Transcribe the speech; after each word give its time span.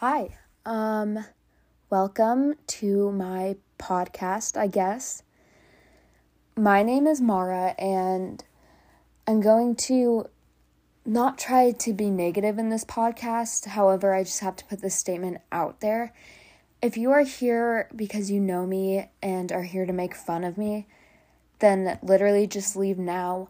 Hi. 0.00 0.36
Um 0.66 1.24
welcome 1.88 2.56
to 2.66 3.10
my 3.12 3.56
podcast, 3.78 4.54
I 4.54 4.66
guess. 4.66 5.22
My 6.54 6.82
name 6.82 7.06
is 7.06 7.22
Marah 7.22 7.74
and 7.78 8.44
I'm 9.26 9.40
going 9.40 9.74
to 9.88 10.26
not 11.06 11.38
try 11.38 11.70
to 11.70 11.94
be 11.94 12.10
negative 12.10 12.58
in 12.58 12.68
this 12.68 12.84
podcast. 12.84 13.68
However, 13.68 14.14
I 14.14 14.22
just 14.22 14.40
have 14.40 14.56
to 14.56 14.66
put 14.66 14.82
this 14.82 14.94
statement 14.94 15.38
out 15.50 15.80
there. 15.80 16.12
If 16.82 16.98
you 16.98 17.10
are 17.12 17.24
here 17.24 17.88
because 17.96 18.30
you 18.30 18.38
know 18.38 18.66
me 18.66 19.08
and 19.22 19.50
are 19.50 19.62
here 19.62 19.86
to 19.86 19.94
make 19.94 20.14
fun 20.14 20.44
of 20.44 20.58
me, 20.58 20.86
then 21.60 21.98
literally 22.02 22.46
just 22.46 22.76
leave 22.76 22.98
now. 22.98 23.48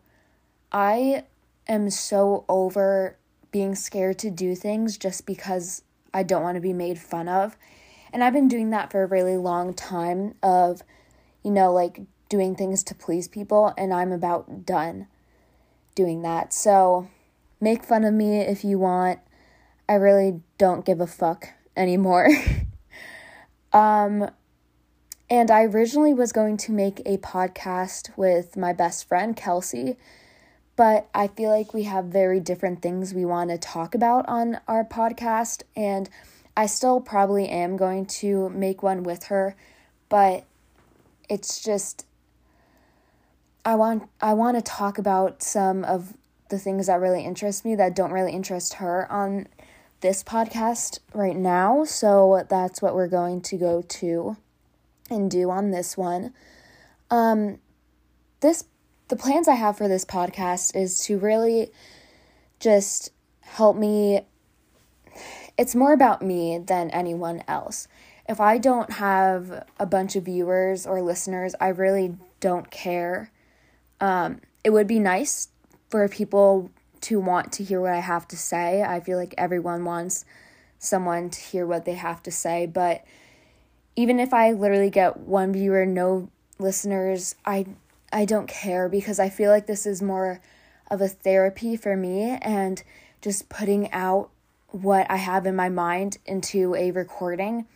I 0.71 1.25
am 1.67 1.91
so 1.91 2.45
over 2.49 3.17
being 3.51 3.75
scared 3.75 4.21
to 4.21 4.31
do 4.31 4.55
things 4.55 4.97
just 4.97 5.27
because 5.27 5.83
I 6.17 6.23
don't 6.23 6.43
want 6.43 6.55
to 6.55 6.63
be 6.63 6.73
made 6.73 6.99
fun 6.99 7.29
of. 7.29 7.59
And 8.11 8.25
I've 8.25 8.33
been 8.33 8.49
doing 8.49 8.71
that 8.71 8.91
for 8.91 9.03
a 9.03 9.07
really 9.07 9.37
long 9.37 9.75
time 9.75 10.35
of 10.43 10.83
you 11.45 11.51
know 11.51 11.73
like 11.73 12.01
doing 12.31 12.57
things 12.57 12.83
to 12.85 12.95
please 12.95 13.29
people 13.29 13.75
and 13.77 13.93
I'm 13.93 14.13
about 14.13 14.65
done 14.65 15.09
doing 15.95 16.23
that. 16.23 16.55
So 16.55 17.09
make 17.61 17.85
fun 17.85 18.05
of 18.05 18.15
me 18.15 18.39
if 18.39 18.65
you 18.65 18.79
want. 18.79 19.21
I 19.89 19.95
really 19.95 20.41
don't 20.57 20.87
give 20.87 21.01
a 21.01 21.07
fuck 21.07 21.51
anymore. 21.77 22.31
um 23.75 24.31
and 25.29 25.51
I 25.51 25.65
originally 25.65 26.15
was 26.15 26.33
going 26.33 26.57
to 26.59 26.73
make 26.73 27.03
a 27.05 27.19
podcast 27.19 28.17
with 28.17 28.57
my 28.57 28.73
best 28.73 29.07
friend 29.07 29.37
Kelsey, 29.37 29.97
but 30.77 31.09
I 31.15 31.29
feel 31.29 31.51
like 31.51 31.73
we 31.73 31.85
have 31.85 32.05
very 32.07 32.39
different 32.39 32.83
things 32.83 33.15
we 33.15 33.25
want 33.25 33.51
to 33.51 33.59
talk 33.59 33.95
about 33.95 34.29
on 34.29 34.61
our 34.69 34.85
podcast 34.85 35.63
and 35.75 36.09
I 36.57 36.67
still 36.67 37.01
probably 37.01 37.49
am 37.49 37.77
going 37.77 38.07
to 38.07 38.49
make 38.51 38.83
one 38.83 39.03
with 39.03 39.25
her, 39.25 39.57
but 40.09 40.45
it's 41.29 41.63
just 41.63 42.07
I 43.65 43.75
want 43.75 44.09
I 44.21 44.33
want 44.35 44.57
to 44.57 44.63
talk 44.63 44.97
about 44.97 45.43
some 45.43 45.85
of 45.85 46.15
the 46.49 46.59
things 46.59 46.87
that 46.87 47.01
really 47.01 47.25
interest 47.25 47.65
me 47.65 47.75
that 47.75 47.97
don't 47.97 48.13
really 48.13 48.33
interest 48.33 48.75
her 48.75 49.11
on 49.11 49.49
this 50.01 50.23
podcast 50.23 51.01
right 51.13 51.37
now. 51.37 51.85
So 51.85 52.47
that's 52.49 52.81
what 52.81 52.95
we're 52.95 53.09
going 53.09 53.41
to 53.43 53.57
go 53.57 53.83
to 53.83 54.37
and 55.11 55.31
do 55.31 55.51
on 55.51 55.73
this 55.73 55.97
one. 55.97 56.33
Um 57.11 57.59
this 58.41 58.65
the 59.09 59.17
plans 59.17 59.49
I 59.49 59.55
have 59.55 59.77
for 59.77 59.89
this 59.89 60.05
podcast 60.05 60.75
is 60.75 60.99
to 61.01 61.19
really 61.19 61.71
just 62.59 63.11
help 63.41 63.77
me 63.77 64.23
it's 65.59 65.75
more 65.75 65.93
about 65.93 66.21
me 66.21 66.59
than 66.59 66.91
anyone 66.91 67.43
else. 67.49 67.89
If 68.29 68.41
I 68.41 68.59
don't 68.59 68.93
have 68.93 69.65
a 69.79 69.87
bunch 69.87 70.17
of 70.17 70.25
viewers 70.25 70.87
or 70.87 71.01
listeners, 71.01 71.55
I 71.61 71.69
really 71.69 72.17
don't 72.41 72.71
care. 72.71 73.31
Um, 74.01 74.41
it 74.65 74.71
would 74.71 74.87
be 74.87 74.99
nice 74.99 75.49
for 75.89 76.07
people 76.09 76.71
to 77.03 77.21
want 77.21 77.53
to 77.53 77.65
hear 77.65 77.81
what 77.81 77.93
I 77.93 78.01
have 78.01 78.29
to 78.29 78.37
say. 78.37 78.83
I 78.83 79.01
feel 79.01 79.17
like 79.17 79.35
everyone 79.39 79.85
wants 79.85 80.25
someone 80.79 81.31
to 81.31 81.41
hear 81.41 81.67
what 81.67 81.85
they 81.85 81.95
have 81.95 82.23
to 82.25 82.31
say, 82.31 82.67
but 82.67 83.03
even 83.95 84.21
if 84.21 84.35
I 84.35 84.53
literally 84.53 84.91
get 84.91 85.17
one 85.21 85.53
viewer, 85.53 85.87
no 85.87 86.29
listeners, 86.59 87.35
I 87.47 87.65
I 88.13 88.25
don't 88.25 88.47
care 88.49 88.89
because 88.89 89.19
I 89.19 89.29
feel 89.29 89.51
like 89.51 89.67
this 89.67 89.87
is 89.87 90.03
more 90.03 90.41
of 90.91 91.01
a 91.01 91.09
therapy 91.09 91.77
for 91.77 91.97
me 91.97 92.39
and 92.43 92.83
just 93.21 93.49
putting 93.49 93.91
out 93.93 94.31
what 94.69 95.11
I 95.11 95.17
have 95.17 95.47
in 95.47 95.57
my 95.57 95.69
mind 95.69 96.19
into 96.27 96.75
a 96.75 96.91
recording. 96.91 97.67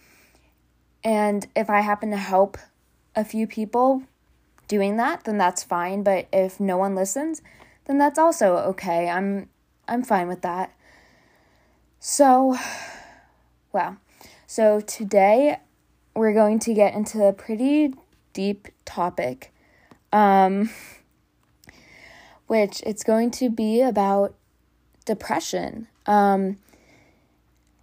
And 1.02 1.46
if 1.56 1.70
I 1.70 1.80
happen 1.80 2.10
to 2.10 2.16
help 2.16 2.58
a 3.16 3.24
few 3.24 3.46
people 3.46 4.02
doing 4.68 4.96
that, 4.98 5.24
then 5.24 5.38
that's 5.38 5.64
fine, 5.64 6.02
but 6.02 6.28
if 6.32 6.60
no 6.60 6.76
one 6.76 6.94
listens, 6.94 7.42
then 7.86 7.98
that's 7.98 8.18
also 8.18 8.56
okay. 8.56 9.08
I'm 9.08 9.48
I'm 9.88 10.04
fine 10.04 10.28
with 10.28 10.42
that. 10.42 10.72
So, 11.98 12.56
wow. 13.72 13.96
So 14.46 14.80
today 14.80 15.58
we're 16.14 16.32
going 16.32 16.60
to 16.60 16.74
get 16.74 16.94
into 16.94 17.24
a 17.24 17.32
pretty 17.32 17.94
deep 18.32 18.68
topic. 18.84 19.52
Um 20.12 20.70
which 22.46 22.82
it's 22.84 23.04
going 23.04 23.30
to 23.30 23.48
be 23.48 23.80
about 23.80 24.34
depression. 25.04 25.86
Um 26.06 26.58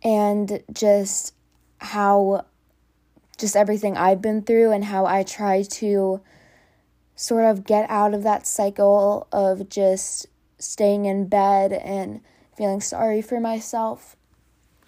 and 0.04 0.64
just 0.72 1.34
how 1.80 2.46
just 3.38 3.56
everything 3.56 3.98
I've 3.98 4.22
been 4.22 4.42
through 4.42 4.72
and 4.72 4.86
how 4.86 5.06
I 5.06 5.24
try 5.24 5.62
to 5.62 6.22
sort 7.16 7.46
of 7.46 7.66
get 7.66 7.90
out 7.90 8.14
of 8.14 8.24
that 8.24 8.48
cycle 8.48 9.28
of 9.32 9.70
just 9.70 10.28
staying 10.60 11.06
in 11.06 11.28
bed 11.28 11.72
and 11.74 12.22
feeling 12.56 12.82
sorry 12.82 13.22
for 13.22 13.40
myself. 13.40 14.16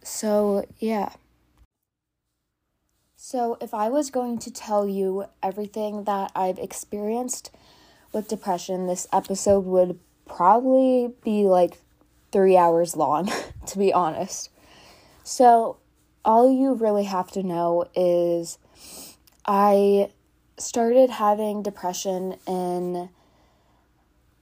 So, 0.04 0.66
yeah. 0.80 1.14
So, 3.32 3.60
if 3.62 3.76
I 3.76 3.90
was 3.90 4.10
going 4.10 4.40
to 4.40 4.50
tell 4.50 4.88
you 4.88 5.26
everything 5.44 6.06
that 6.06 6.32
I've 6.36 6.58
experienced 6.58 7.52
with 8.12 8.28
depression, 8.28 8.88
this 8.88 9.06
episode 9.14 9.66
would 9.66 10.00
probably 10.26 11.14
be 11.24 11.44
like 11.44 11.78
three 12.32 12.58
hours 12.58 12.96
long, 12.96 13.32
to 13.68 13.78
be 13.78 13.94
honest. 13.94 14.50
So, 15.24 15.78
all 16.26 16.52
you 16.52 16.74
really 16.74 17.04
have 17.04 17.30
to 17.34 17.44
know 17.44 17.86
is 17.94 18.58
I 19.46 20.10
started 20.58 21.12
having 21.12 21.62
depression 21.62 22.36
in 22.48 23.10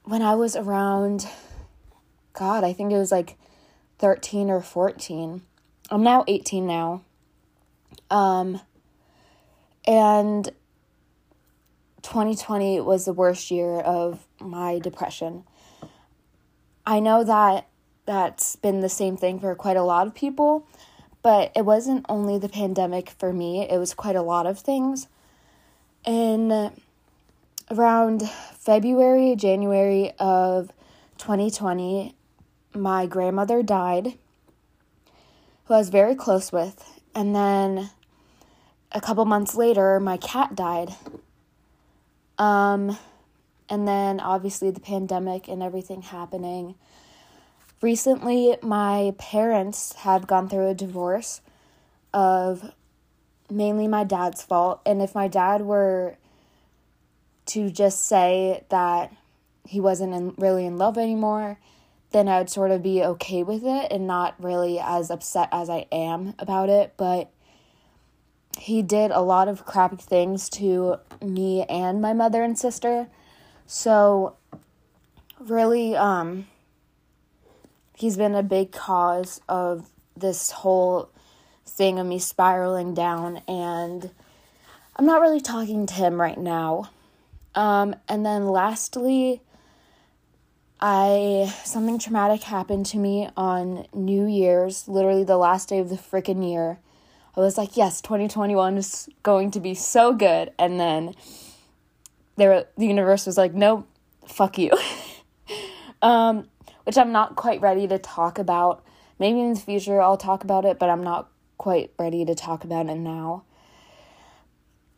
when 0.04 0.22
I 0.22 0.34
was 0.34 0.56
around 0.56 1.28
god, 2.32 2.64
I 2.64 2.72
think 2.72 2.90
it 2.90 2.96
was 2.96 3.12
like 3.12 3.36
13 3.98 4.48
or 4.48 4.62
14. 4.62 5.42
I'm 5.90 6.02
now 6.02 6.24
18 6.26 6.66
now. 6.66 7.02
Um 8.10 8.62
and 9.88 10.44
2020 12.02 12.80
was 12.82 13.06
the 13.06 13.12
worst 13.14 13.50
year 13.50 13.80
of 13.80 14.28
my 14.38 14.78
depression. 14.78 15.44
I 16.86 17.00
know 17.00 17.24
that 17.24 17.66
that's 18.04 18.56
been 18.56 18.80
the 18.80 18.90
same 18.90 19.16
thing 19.16 19.40
for 19.40 19.54
quite 19.54 19.78
a 19.78 19.82
lot 19.82 20.06
of 20.06 20.14
people, 20.14 20.66
but 21.22 21.52
it 21.56 21.64
wasn't 21.64 22.04
only 22.08 22.38
the 22.38 22.50
pandemic 22.50 23.08
for 23.08 23.32
me, 23.32 23.66
it 23.68 23.78
was 23.78 23.94
quite 23.94 24.14
a 24.14 24.22
lot 24.22 24.46
of 24.46 24.58
things. 24.58 25.08
In 26.04 26.70
around 27.70 28.28
February, 28.28 29.36
January 29.36 30.12
of 30.18 30.70
2020, 31.16 32.14
my 32.74 33.06
grandmother 33.06 33.62
died, 33.62 34.18
who 35.64 35.74
I 35.74 35.78
was 35.78 35.88
very 35.88 36.14
close 36.14 36.52
with. 36.52 37.00
And 37.14 37.34
then 37.34 37.90
a 38.92 39.00
couple 39.00 39.24
months 39.24 39.54
later, 39.54 40.00
my 40.00 40.16
cat 40.16 40.54
died. 40.54 40.94
Um, 42.38 42.96
and 43.68 43.86
then 43.86 44.20
obviously 44.20 44.70
the 44.70 44.80
pandemic 44.80 45.48
and 45.48 45.62
everything 45.62 46.02
happening. 46.02 46.74
Recently 47.80 48.56
my 48.62 49.14
parents 49.18 49.92
have 49.96 50.26
gone 50.26 50.48
through 50.48 50.68
a 50.68 50.74
divorce 50.74 51.40
of 52.14 52.72
mainly 53.50 53.88
my 53.88 54.04
dad's 54.04 54.42
fault. 54.42 54.80
And 54.86 55.02
if 55.02 55.14
my 55.14 55.28
dad 55.28 55.62
were 55.62 56.16
to 57.46 57.70
just 57.70 58.04
say 58.04 58.64
that 58.68 59.14
he 59.66 59.80
wasn't 59.80 60.14
in, 60.14 60.34
really 60.38 60.64
in 60.64 60.78
love 60.78 60.96
anymore 60.96 61.58
then 62.10 62.28
I 62.28 62.38
would 62.38 62.50
sort 62.50 62.70
of 62.70 62.82
be 62.82 63.02
okay 63.02 63.42
with 63.42 63.64
it 63.64 63.92
and 63.92 64.06
not 64.06 64.34
really 64.42 64.78
as 64.80 65.10
upset 65.10 65.48
as 65.52 65.68
I 65.68 65.86
am 65.92 66.34
about 66.38 66.70
it. 66.70 66.94
But 66.96 67.30
he 68.58 68.82
did 68.82 69.10
a 69.10 69.20
lot 69.20 69.48
of 69.48 69.64
crappy 69.64 69.96
things 69.96 70.48
to 70.48 70.96
me 71.22 71.64
and 71.64 72.02
my 72.02 72.12
mother 72.12 72.42
and 72.42 72.58
sister 72.58 73.08
so 73.66 74.36
really 75.38 75.94
um 75.96 76.46
he's 77.94 78.16
been 78.16 78.34
a 78.34 78.42
big 78.42 78.72
cause 78.72 79.40
of 79.48 79.88
this 80.16 80.50
whole 80.50 81.10
thing 81.66 81.98
of 81.98 82.06
me 82.06 82.18
spiraling 82.18 82.94
down 82.94 83.36
and 83.48 84.10
I'm 84.98 85.06
not 85.06 85.20
really 85.20 85.40
talking 85.40 85.86
to 85.86 85.94
him 85.94 86.20
right 86.20 86.38
now. 86.38 86.90
Um, 87.54 87.94
and 88.08 88.26
then 88.26 88.48
lastly, 88.48 89.42
I 90.80 91.54
something 91.64 92.00
traumatic 92.00 92.42
happened 92.42 92.86
to 92.86 92.98
me 92.98 93.28
on 93.36 93.86
New 93.92 94.26
Year's, 94.26 94.88
literally 94.88 95.22
the 95.22 95.36
last 95.36 95.68
day 95.68 95.78
of 95.78 95.88
the 95.88 95.94
freaking 95.94 96.48
year. 96.48 96.80
I 97.36 97.40
was 97.40 97.56
like, 97.56 97.76
yes, 97.76 98.00
2021 98.00 98.78
is 98.78 99.08
going 99.22 99.50
to 99.52 99.60
be 99.60 99.74
so 99.74 100.12
good. 100.12 100.52
And 100.58 100.78
then 100.80 101.14
there 102.36 102.66
the 102.76 102.86
universe 102.86 103.26
was 103.26 103.36
like, 103.36 103.54
no, 103.54 103.86
fuck 104.26 104.58
you. 104.58 104.72
um, 106.02 106.48
which 106.84 106.96
I'm 106.96 107.12
not 107.12 107.36
quite 107.36 107.60
ready 107.60 107.86
to 107.88 107.98
talk 107.98 108.38
about. 108.38 108.84
Maybe 109.18 109.40
in 109.40 109.54
the 109.54 109.60
future 109.60 110.00
I'll 110.00 110.16
talk 110.16 110.44
about 110.44 110.64
it, 110.64 110.78
but 110.78 110.88
I'm 110.88 111.04
not 111.04 111.28
quite 111.58 111.92
ready 111.98 112.24
to 112.24 112.34
talk 112.34 112.64
about 112.64 112.86
it 112.86 112.96
now. 112.96 113.44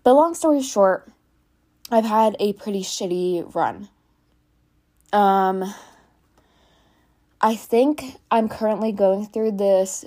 But 0.03 0.15
long 0.15 0.35
story 0.35 0.62
short, 0.62 1.11
I've 1.91 2.05
had 2.05 2.37
a 2.38 2.53
pretty 2.53 2.82
shitty 2.82 3.55
run. 3.55 3.88
Um, 5.12 5.75
I 7.41 7.56
think 7.56 8.17
I'm 8.31 8.49
currently 8.49 8.93
going 8.93 9.27
through 9.27 9.53
this, 9.53 10.05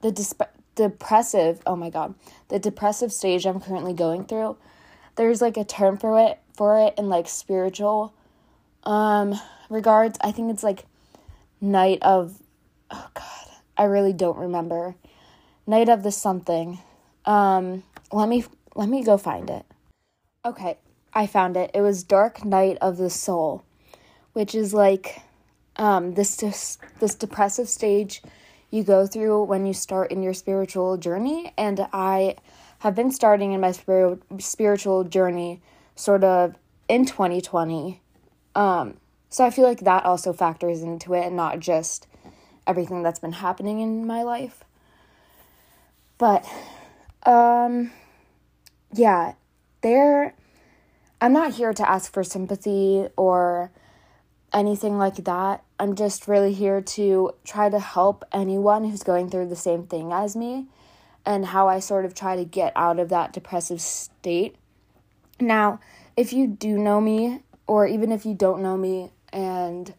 the 0.00 0.10
disp- 0.10 0.42
depressive, 0.74 1.60
oh 1.66 1.76
my 1.76 1.90
god, 1.90 2.14
the 2.48 2.58
depressive 2.58 3.12
stage 3.12 3.46
I'm 3.46 3.60
currently 3.60 3.92
going 3.92 4.24
through. 4.24 4.56
There's 5.16 5.42
like 5.42 5.56
a 5.56 5.64
term 5.64 5.98
for 5.98 6.18
it, 6.18 6.38
for 6.54 6.78
it 6.78 6.94
in 6.98 7.08
like 7.08 7.28
spiritual 7.28 8.14
um 8.84 9.38
regards. 9.70 10.18
I 10.22 10.32
think 10.32 10.50
it's 10.50 10.62
like 10.62 10.84
night 11.60 11.98
of, 12.02 12.40
oh 12.90 13.08
god, 13.14 13.56
I 13.76 13.84
really 13.84 14.12
don't 14.12 14.38
remember. 14.38 14.94
Night 15.66 15.88
of 15.88 16.02
the 16.02 16.12
something. 16.12 16.78
Um, 17.24 17.84
let 18.10 18.28
me 18.28 18.44
let 18.74 18.88
me 18.88 19.04
go 19.04 19.16
find 19.16 19.48
it. 19.50 19.64
Okay, 20.44 20.78
I 21.14 21.26
found 21.26 21.56
it. 21.56 21.70
It 21.74 21.82
was 21.82 22.02
Dark 22.02 22.44
Night 22.44 22.78
of 22.80 22.96
the 22.96 23.10
Soul, 23.10 23.64
which 24.32 24.54
is 24.54 24.74
like 24.74 25.22
um, 25.76 26.14
this 26.14 26.36
this, 26.36 26.78
this 27.00 27.14
depressive 27.14 27.68
stage 27.68 28.22
you 28.72 28.82
go 28.82 29.06
through 29.06 29.44
when 29.44 29.66
you 29.66 29.74
start 29.74 30.10
in 30.10 30.22
your 30.22 30.34
spiritual 30.34 30.96
journey, 30.96 31.52
and 31.56 31.86
I 31.92 32.36
have 32.80 32.96
been 32.96 33.12
starting 33.12 33.52
in 33.52 33.60
my 33.60 33.70
spir- 33.70 34.18
spiritual 34.38 35.04
journey 35.04 35.60
sort 35.94 36.24
of 36.24 36.56
in 36.88 37.04
2020. 37.06 38.00
Um, 38.56 38.96
so 39.28 39.44
I 39.44 39.50
feel 39.50 39.64
like 39.64 39.80
that 39.80 40.04
also 40.04 40.32
factors 40.32 40.82
into 40.82 41.14
it, 41.14 41.26
and 41.26 41.36
not 41.36 41.60
just 41.60 42.06
everything 42.66 43.02
that's 43.02 43.18
been 43.20 43.32
happening 43.32 43.80
in 43.80 44.06
my 44.06 44.22
life. 44.22 44.64
But 46.18 46.46
um 47.24 47.90
yeah, 48.92 49.34
there 49.82 50.34
I'm 51.20 51.32
not 51.32 51.54
here 51.54 51.72
to 51.72 51.88
ask 51.88 52.12
for 52.12 52.24
sympathy 52.24 53.06
or 53.16 53.70
anything 54.52 54.98
like 54.98 55.16
that. 55.24 55.62
I'm 55.78 55.94
just 55.94 56.28
really 56.28 56.52
here 56.52 56.80
to 56.80 57.32
try 57.44 57.68
to 57.68 57.80
help 57.80 58.24
anyone 58.32 58.84
who's 58.84 59.02
going 59.02 59.30
through 59.30 59.48
the 59.48 59.56
same 59.56 59.84
thing 59.86 60.12
as 60.12 60.36
me 60.36 60.66
and 61.24 61.46
how 61.46 61.68
I 61.68 61.80
sort 61.80 62.04
of 62.04 62.14
try 62.14 62.36
to 62.36 62.44
get 62.44 62.72
out 62.76 62.98
of 62.98 63.08
that 63.08 63.32
depressive 63.32 63.80
state. 63.80 64.56
Now, 65.40 65.80
if 66.16 66.32
you 66.32 66.46
do 66.46 66.78
know 66.78 67.00
me, 67.00 67.42
or 67.66 67.86
even 67.86 68.12
if 68.12 68.26
you 68.26 68.34
don't 68.34 68.62
know 68.62 68.76
me, 68.76 69.10
and 69.32 69.94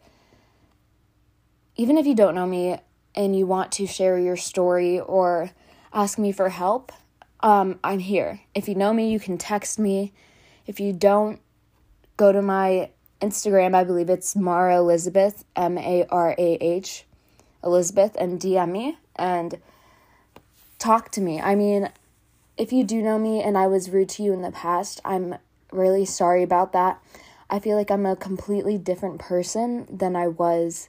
even 1.76 1.98
if 1.98 2.06
you 2.06 2.14
don't 2.14 2.34
know 2.34 2.46
me 2.46 2.78
and 3.14 3.36
you 3.36 3.46
want 3.46 3.72
to 3.72 3.86
share 3.86 4.18
your 4.18 4.36
story 4.36 5.00
or 5.00 5.50
ask 5.92 6.18
me 6.18 6.30
for 6.30 6.50
help, 6.50 6.92
um, 7.40 7.78
I'm 7.82 7.98
here. 7.98 8.40
If 8.54 8.68
you 8.68 8.74
know 8.74 8.92
me, 8.92 9.10
you 9.10 9.18
can 9.18 9.38
text 9.38 9.78
me. 9.78 10.12
If 10.66 10.80
you 10.80 10.92
don't, 10.92 11.40
go 12.16 12.32
to 12.32 12.40
my 12.40 12.90
Instagram. 13.24 13.74
I 13.74 13.84
believe 13.84 14.10
it's 14.10 14.36
Marah 14.36 14.78
Elizabeth, 14.78 15.44
M 15.56 15.78
A 15.78 16.04
R 16.10 16.34
A 16.36 16.54
H, 16.60 17.04
Elizabeth, 17.62 18.16
and 18.18 18.40
DM 18.40 18.70
me 18.70 18.98
and 19.16 19.60
talk 20.78 21.10
to 21.12 21.20
me. 21.20 21.40
I 21.40 21.54
mean, 21.54 21.90
if 22.58 22.72
you 22.72 22.84
do 22.84 23.00
know 23.00 23.18
me 23.18 23.42
and 23.42 23.56
I 23.56 23.66
was 23.66 23.90
rude 23.90 24.10
to 24.10 24.22
you 24.22 24.32
in 24.32 24.42
the 24.42 24.50
past, 24.50 25.00
I'm 25.04 25.36
really 25.72 26.04
sorry 26.04 26.42
about 26.42 26.72
that. 26.72 27.00
I 27.48 27.58
feel 27.58 27.76
like 27.76 27.90
I'm 27.90 28.06
a 28.06 28.16
completely 28.16 28.78
different 28.78 29.20
person 29.20 29.86
than 29.90 30.16
I 30.16 30.28
was 30.28 30.88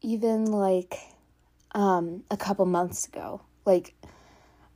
even 0.00 0.46
like 0.46 0.98
um 1.72 2.22
a 2.30 2.36
couple 2.36 2.66
months 2.66 3.06
ago. 3.06 3.40
Like 3.64 3.94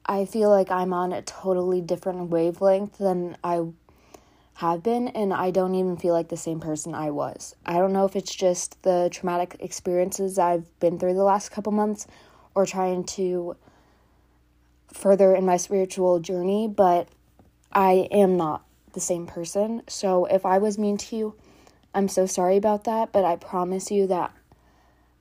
I 0.04 0.24
feel 0.24 0.50
like 0.50 0.70
I'm 0.70 0.92
on 0.92 1.12
a 1.12 1.22
totally 1.22 1.80
different 1.80 2.30
wavelength 2.30 2.98
than 2.98 3.36
I 3.44 3.60
have 4.58 4.82
been 4.82 5.06
and 5.06 5.32
I 5.32 5.52
don't 5.52 5.76
even 5.76 5.96
feel 5.96 6.12
like 6.12 6.30
the 6.30 6.36
same 6.36 6.58
person 6.58 6.92
I 6.92 7.12
was. 7.12 7.54
I 7.64 7.74
don't 7.74 7.92
know 7.92 8.06
if 8.06 8.16
it's 8.16 8.34
just 8.34 8.82
the 8.82 9.08
traumatic 9.12 9.54
experiences 9.60 10.36
I've 10.36 10.66
been 10.80 10.98
through 10.98 11.14
the 11.14 11.22
last 11.22 11.50
couple 11.50 11.70
months 11.70 12.08
or 12.56 12.66
trying 12.66 13.04
to 13.04 13.54
further 14.92 15.32
in 15.32 15.46
my 15.46 15.58
spiritual 15.58 16.18
journey, 16.18 16.66
but 16.66 17.06
I 17.72 18.08
am 18.10 18.36
not 18.36 18.64
the 18.94 19.00
same 19.00 19.28
person. 19.28 19.82
So 19.86 20.24
if 20.24 20.44
I 20.44 20.58
was 20.58 20.76
mean 20.76 20.96
to 20.98 21.14
you, 21.14 21.34
I'm 21.94 22.08
so 22.08 22.26
sorry 22.26 22.56
about 22.56 22.82
that, 22.82 23.12
but 23.12 23.24
I 23.24 23.36
promise 23.36 23.92
you 23.92 24.08
that 24.08 24.32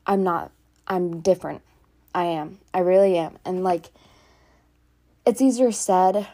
I'm 0.08 0.24
not 0.24 0.52
I'm 0.88 1.20
different. 1.22 1.62
I 2.16 2.24
am. 2.24 2.58
I 2.74 2.80
really 2.80 3.20
am. 3.20 3.38
And 3.46 3.64
like 3.64 3.92
it's 5.28 5.42
easier 5.42 5.72
said 5.72 6.28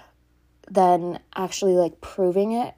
than 0.72 1.20
actually 1.36 1.74
like 1.74 2.00
proving 2.00 2.54
it. 2.54 2.74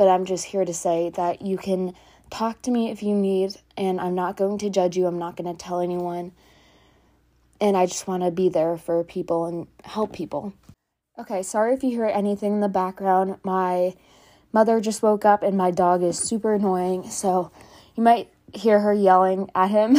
But 0.00 0.08
I'm 0.08 0.24
just 0.24 0.46
here 0.46 0.64
to 0.64 0.72
say 0.72 1.10
that 1.16 1.42
you 1.42 1.58
can 1.58 1.92
talk 2.30 2.62
to 2.62 2.70
me 2.70 2.90
if 2.90 3.02
you 3.02 3.14
need, 3.14 3.56
and 3.76 4.00
I'm 4.00 4.14
not 4.14 4.34
going 4.34 4.56
to 4.56 4.70
judge 4.70 4.96
you. 4.96 5.04
I'm 5.06 5.18
not 5.18 5.36
going 5.36 5.54
to 5.54 5.62
tell 5.62 5.80
anyone. 5.80 6.32
And 7.60 7.76
I 7.76 7.84
just 7.84 8.08
want 8.08 8.22
to 8.22 8.30
be 8.30 8.48
there 8.48 8.78
for 8.78 9.04
people 9.04 9.44
and 9.44 9.66
help 9.84 10.14
people. 10.14 10.54
Okay, 11.18 11.42
sorry 11.42 11.74
if 11.74 11.84
you 11.84 11.90
hear 11.90 12.06
anything 12.06 12.54
in 12.54 12.60
the 12.60 12.68
background. 12.70 13.36
My 13.44 13.92
mother 14.54 14.80
just 14.80 15.02
woke 15.02 15.26
up 15.26 15.42
and 15.42 15.58
my 15.58 15.70
dog 15.70 16.02
is 16.02 16.16
super 16.16 16.54
annoying, 16.54 17.10
so 17.10 17.50
you 17.94 18.02
might 18.02 18.30
hear 18.54 18.80
her 18.80 18.94
yelling 18.94 19.50
at 19.54 19.68
him. 19.68 19.98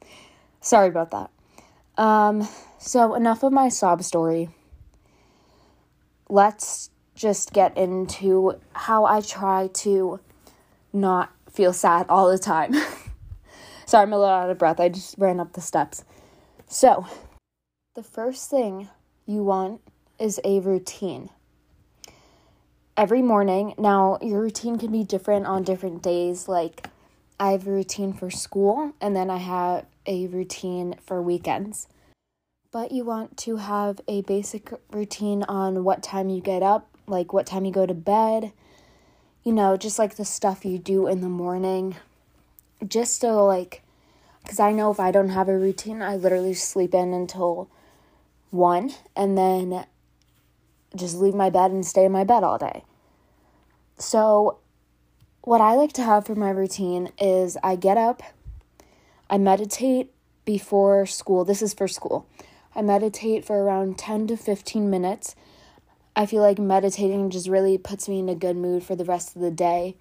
sorry 0.60 0.88
about 0.88 1.12
that. 1.12 1.30
Um, 1.96 2.48
so, 2.80 3.14
enough 3.14 3.44
of 3.44 3.52
my 3.52 3.68
sob 3.68 4.02
story 4.02 4.48
let's 6.28 6.90
just 7.18 7.52
get 7.52 7.76
into 7.76 8.54
how 8.72 9.04
I 9.04 9.20
try 9.20 9.68
to 9.74 10.20
not 10.92 11.32
feel 11.50 11.72
sad 11.72 12.06
all 12.08 12.30
the 12.30 12.38
time. 12.38 12.72
Sorry, 13.86 14.02
I'm 14.02 14.12
a 14.12 14.18
little 14.18 14.34
out 14.34 14.50
of 14.50 14.58
breath. 14.58 14.78
I 14.78 14.88
just 14.88 15.16
ran 15.18 15.40
up 15.40 15.54
the 15.54 15.60
steps. 15.60 16.04
So, 16.68 17.06
the 17.94 18.02
first 18.04 18.48
thing 18.48 18.88
you 19.26 19.42
want 19.42 19.80
is 20.18 20.40
a 20.44 20.60
routine. 20.60 21.30
Every 22.96 23.22
morning, 23.22 23.74
now 23.78 24.18
your 24.22 24.40
routine 24.40 24.78
can 24.78 24.92
be 24.92 25.02
different 25.02 25.46
on 25.46 25.64
different 25.64 26.02
days. 26.02 26.46
Like, 26.46 26.88
I 27.40 27.50
have 27.50 27.66
a 27.66 27.70
routine 27.70 28.12
for 28.12 28.30
school, 28.30 28.92
and 29.00 29.16
then 29.16 29.30
I 29.30 29.38
have 29.38 29.86
a 30.06 30.26
routine 30.28 30.96
for 31.04 31.20
weekends 31.20 31.88
but 32.70 32.92
you 32.92 33.04
want 33.04 33.36
to 33.38 33.56
have 33.56 34.00
a 34.08 34.20
basic 34.22 34.72
routine 34.90 35.42
on 35.44 35.84
what 35.84 36.02
time 36.02 36.28
you 36.28 36.40
get 36.40 36.62
up, 36.62 36.97
like 37.08 37.32
what 37.32 37.46
time 37.46 37.64
you 37.64 37.72
go 37.72 37.86
to 37.86 37.94
bed, 37.94 38.52
you 39.44 39.52
know, 39.52 39.76
just 39.76 39.98
like 39.98 40.16
the 40.16 40.24
stuff 40.24 40.64
you 40.64 40.78
do 40.78 41.06
in 41.06 41.20
the 41.20 41.28
morning. 41.28 41.96
Just 42.86 43.20
so, 43.20 43.44
like, 43.44 43.82
because 44.42 44.60
I 44.60 44.72
know 44.72 44.90
if 44.90 45.00
I 45.00 45.10
don't 45.10 45.30
have 45.30 45.48
a 45.48 45.58
routine, 45.58 46.02
I 46.02 46.16
literally 46.16 46.54
sleep 46.54 46.94
in 46.94 47.12
until 47.12 47.68
one 48.50 48.92
and 49.16 49.36
then 49.36 49.84
just 50.96 51.16
leave 51.16 51.34
my 51.34 51.50
bed 51.50 51.70
and 51.70 51.84
stay 51.84 52.04
in 52.04 52.12
my 52.12 52.24
bed 52.24 52.42
all 52.42 52.58
day. 52.58 52.84
So, 53.98 54.58
what 55.42 55.60
I 55.60 55.74
like 55.74 55.92
to 55.94 56.02
have 56.02 56.26
for 56.26 56.34
my 56.34 56.50
routine 56.50 57.10
is 57.18 57.56
I 57.62 57.76
get 57.76 57.96
up, 57.96 58.22
I 59.30 59.38
meditate 59.38 60.12
before 60.44 61.04
school. 61.06 61.44
This 61.44 61.62
is 61.62 61.74
for 61.74 61.88
school. 61.88 62.26
I 62.74 62.82
meditate 62.82 63.44
for 63.44 63.62
around 63.62 63.98
10 63.98 64.28
to 64.28 64.36
15 64.36 64.88
minutes. 64.88 65.34
I 66.18 66.26
feel 66.26 66.42
like 66.42 66.58
meditating 66.58 67.30
just 67.30 67.46
really 67.46 67.78
puts 67.78 68.08
me 68.08 68.18
in 68.18 68.28
a 68.28 68.34
good 68.34 68.56
mood 68.56 68.82
for 68.82 68.96
the 68.96 69.04
rest 69.04 69.36
of 69.36 69.40
the 69.40 69.52
day. 69.52 69.94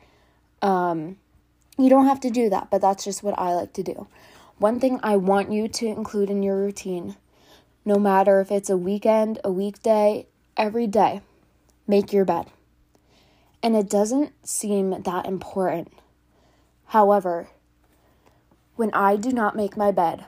Um, 0.63 1.17
you 1.77 1.89
don't 1.89 2.07
have 2.07 2.19
to 2.21 2.31
do 2.31 2.49
that, 2.49 2.71
but 2.71 2.81
that's 2.81 3.03
just 3.03 3.21
what 3.21 3.37
I 3.37 3.53
like 3.53 3.73
to 3.73 3.83
do. 3.83 4.07
One 4.57 4.79
thing 4.79 4.99
I 5.03 5.15
want 5.15 5.51
you 5.51 5.67
to 5.67 5.85
include 5.85 6.31
in 6.31 6.41
your 6.41 6.57
routine, 6.57 7.17
no 7.85 7.99
matter 7.99 8.41
if 8.41 8.51
it's 8.51 8.71
a 8.71 8.77
weekend, 8.77 9.39
a 9.43 9.51
weekday, 9.51 10.25
every 10.57 10.87
day, 10.87 11.21
make 11.85 12.11
your 12.11 12.25
bed. 12.25 12.47
And 13.61 13.75
it 13.75 13.87
doesn't 13.87 14.33
seem 14.43 15.03
that 15.03 15.27
important. 15.27 15.93
However, 16.85 17.49
when 18.75 18.89
I 18.91 19.17
do 19.17 19.31
not 19.31 19.55
make 19.55 19.77
my 19.77 19.91
bed, 19.91 20.25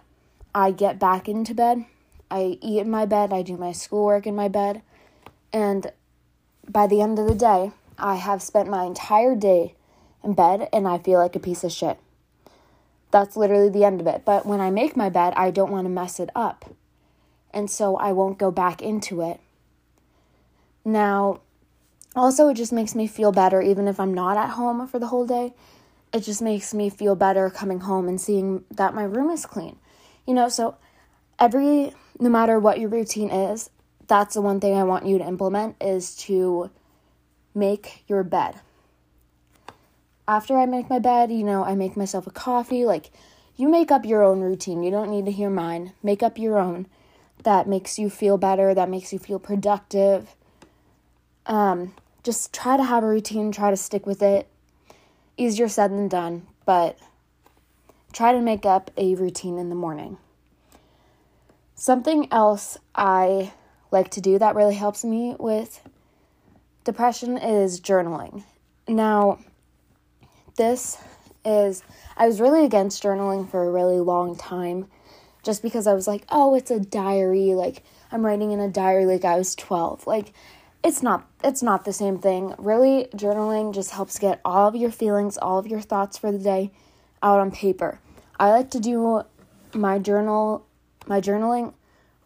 I 0.54 0.70
get 0.70 1.00
back 1.00 1.28
into 1.28 1.56
bed 1.56 1.86
I 2.32 2.60
eat 2.62 2.80
in 2.80 2.92
my 2.92 3.06
bed, 3.06 3.34
I 3.34 3.42
do 3.42 3.58
my 3.58 3.72
schoolwork 3.72 4.28
in 4.28 4.36
my 4.36 4.48
bed, 4.48 4.82
and 5.52 5.92
by 6.68 6.88
the 6.88 7.02
end 7.02 7.20
of 7.20 7.28
the 7.28 7.36
day, 7.36 7.72
I 7.98 8.16
have 8.16 8.42
spent 8.42 8.70
my 8.70 8.84
entire 8.84 9.36
day 9.36 9.76
in 10.24 10.34
bed 10.34 10.70
and 10.72 10.88
I 10.88 10.98
feel 10.98 11.20
like 11.20 11.36
a 11.36 11.40
piece 11.40 11.64
of 11.64 11.72
shit. 11.72 11.98
That's 13.12 13.36
literally 13.36 13.70
the 13.70 13.84
end 13.84 14.02
of 14.02 14.08
it. 14.08 14.24
But 14.24 14.46
when 14.46 14.62
I 14.62 14.70
make 14.70 14.96
my 14.96 15.10
bed, 15.10 15.34
I 15.36 15.52
don't 15.52 15.72
want 15.72 15.86
to 15.86 15.90
mess 15.90 16.20
it 16.20 16.30
up. 16.36 16.74
And 17.52 17.70
so 17.70 17.98
I 17.98 18.12
won't 18.12 18.38
go 18.38 18.52
back 18.52 18.82
into 18.82 19.22
it. 19.22 19.40
Now, 20.86 21.42
also, 22.16 22.50
it 22.50 22.56
just 22.56 22.72
makes 22.72 22.96
me 22.96 23.08
feel 23.08 23.32
better 23.32 23.62
even 23.62 23.88
if 23.88 24.00
I'm 24.00 24.14
not 24.14 24.38
at 24.38 24.52
home 24.52 24.88
for 24.88 25.00
the 25.00 25.08
whole 25.08 25.26
day. 25.26 25.54
It 26.14 26.22
just 26.22 26.42
makes 26.42 26.74
me 26.74 26.90
feel 26.90 27.16
better 27.16 27.50
coming 27.50 27.82
home 27.82 28.08
and 28.08 28.20
seeing 28.20 28.64
that 28.72 28.94
my 28.94 29.04
room 29.04 29.30
is 29.30 29.46
clean. 29.46 29.78
You 30.26 30.34
know, 30.34 30.50
so 30.50 30.76
every 31.40 31.94
no 32.20 32.30
matter 32.30 32.60
what 32.60 32.80
your 32.80 32.90
routine 32.90 33.30
is, 33.30 33.70
that's 34.10 34.34
the 34.34 34.42
one 34.42 34.60
thing 34.60 34.76
I 34.76 34.84
want 34.84 35.06
you 35.06 35.18
to 35.18 35.26
implement 35.26 35.78
is 35.80 36.16
to 36.18 36.70
make 37.56 38.04
your 38.08 38.24
bed. 38.24 38.60
After 40.28 40.58
I 40.58 40.66
make 40.66 40.90
my 40.90 41.00
bed, 41.00 41.32
you 41.32 41.44
know, 41.44 41.64
I 41.64 41.76
make 41.76 41.96
myself 41.96 42.28
a 42.28 42.32
coffee. 42.32 42.84
Like, 42.84 43.12
you 43.56 43.70
make 43.70 43.92
up 43.92 44.06
your 44.06 44.24
own 44.24 44.42
routine. 44.42 44.84
You 44.84 44.92
don't 44.92 45.10
need 45.10 45.26
to 45.26 45.32
hear 45.32 45.50
mine. 45.50 45.94
Make 46.04 46.22
up 46.22 46.38
your 46.38 46.60
own 46.60 46.88
that 47.44 47.68
makes 47.68 47.98
you 47.98 48.10
feel 48.10 48.38
better, 48.38 48.74
that 48.74 48.90
makes 48.90 49.14
you 49.14 49.20
feel 49.20 49.40
productive. 49.40 50.36
Um, 51.46 51.94
just 52.24 52.54
try 52.54 52.78
to 52.78 52.84
have 52.84 53.04
a 53.04 53.08
routine, 53.08 53.52
try 53.52 53.70
to 53.70 53.78
stick 53.78 54.06
with 54.06 54.22
it. 54.22 54.48
Easier 55.38 55.70
said 55.70 55.92
than 55.92 56.08
done, 56.08 56.48
but 56.66 57.00
try 58.12 58.34
to 58.34 58.42
make 58.42 58.66
up 58.66 58.92
a 58.98 59.16
routine 59.16 59.58
in 59.58 59.70
the 59.70 59.76
morning. 59.76 60.18
Something 61.76 62.28
else 62.32 62.78
I 62.94 63.54
like 63.92 64.10
to 64.12 64.22
do 64.22 64.38
that 64.40 64.56
really 64.56 64.76
helps 64.76 65.04
me 65.04 65.36
with 65.40 65.82
depression 66.84 67.38
is 67.38 67.80
journaling. 67.80 68.44
Now, 68.88 69.40
this 70.58 70.98
is, 71.46 71.84
I 72.18 72.28
was 72.28 72.42
really 72.42 72.66
against 72.66 73.04
journaling 73.04 73.50
for 73.50 73.64
a 73.64 73.72
really 73.72 74.00
long 74.00 74.36
time 74.36 74.88
just 75.44 75.62
because 75.62 75.88
I 75.88 75.94
was 75.94 76.08
like, 76.08 76.26
oh, 76.30 76.56
it's 76.56 76.72
a 76.72 76.80
diary. 76.80 77.54
Like, 77.54 77.84
I'm 78.12 78.26
writing 78.26 78.52
in 78.52 78.60
a 78.60 78.70
diary 78.70 79.06
like 79.06 79.26
I 79.26 79.38
was 79.38 79.56
12. 79.56 80.08
Like, 80.08 80.34
it's 80.84 81.04
not 81.04 81.28
it's 81.44 81.62
not 81.62 81.86
the 81.86 81.94
same 81.94 82.20
thing. 82.20 82.54
Really, 82.58 83.08
journaling 83.14 83.74
just 83.74 83.92
helps 83.92 84.18
get 84.18 84.40
all 84.46 84.68
of 84.68 84.76
your 84.76 84.92
feelings, 84.92 85.38
all 85.38 85.58
of 85.58 85.68
your 85.68 85.82
thoughts 85.82 86.18
for 86.18 86.32
the 86.32 86.40
day 86.40 86.72
out 87.22 87.40
on 87.40 87.52
paper. 87.52 88.00
I 88.40 88.52
like 88.52 88.72
to 88.72 88.80
do 88.80 89.24
my 89.74 90.00
journal 90.00 90.66
my 91.06 91.20
journaling 91.20 91.74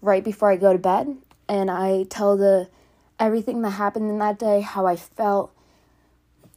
right 0.02 0.24
before 0.24 0.52
I 0.52 0.58
go 0.58 0.74
to 0.74 0.80
bed 0.80 1.18
and 1.48 1.70
I 1.70 2.04
tell 2.04 2.38
the 2.38 2.70
everything 3.20 3.62
that 3.62 3.72
happened 3.72 4.10
in 4.10 4.20
that 4.20 4.40
day, 4.40 4.62
how 4.62 4.86
I 4.86 4.96
felt. 4.96 5.54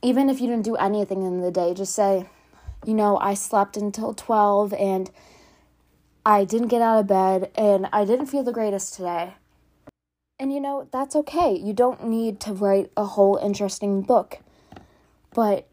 Even 0.03 0.29
if 0.29 0.41
you 0.41 0.47
didn't 0.47 0.65
do 0.65 0.77
anything 0.77 1.23
in 1.23 1.41
the 1.41 1.51
day, 1.51 1.75
just 1.75 1.95
say, 1.95 2.27
you 2.85 2.95
know, 2.95 3.19
I 3.19 3.35
slept 3.35 3.77
until 3.77 4.15
12 4.15 4.73
and 4.75 5.11
I 6.25 6.45
didn't 6.45 6.69
get 6.69 6.83
out 6.83 7.01
of 7.01 7.07
bed 7.07 7.51
and 7.57 7.89
I 7.93 8.05
didn't 8.05 8.27
feel 8.27 8.43
the 8.43 8.53
greatest 8.53 8.95
today. 8.95 9.35
And 10.39 10.53
you 10.53 10.61
know, 10.61 10.89
that's 10.93 11.17
okay. 11.17 11.57
You 11.57 11.73
don't 11.73 12.05
need 12.05 12.41
to 12.41 12.53
write 12.53 12.91
a 12.97 13.05
whole 13.05 13.37
interesting 13.37 14.03
book. 14.03 14.41
But 15.35 15.67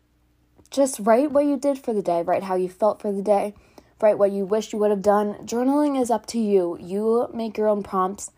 just 0.71 0.99
write 0.99 1.31
what 1.31 1.45
you 1.45 1.57
did 1.57 1.77
for 1.77 1.93
the 1.93 2.01
day, 2.01 2.23
write 2.23 2.43
how 2.43 2.55
you 2.55 2.69
felt 2.69 3.01
for 3.01 3.11
the 3.11 3.21
day, 3.21 3.53
write 4.01 4.17
what 4.17 4.31
you 4.31 4.45
wish 4.45 4.73
you 4.73 4.79
would 4.79 4.89
have 4.89 5.01
done. 5.01 5.35
Journaling 5.45 6.01
is 6.01 6.09
up 6.09 6.25
to 6.27 6.39
you. 6.39 6.77
You 6.79 7.29
make 7.33 7.57
your 7.57 7.67
own 7.67 7.83
prompts. 7.83 8.31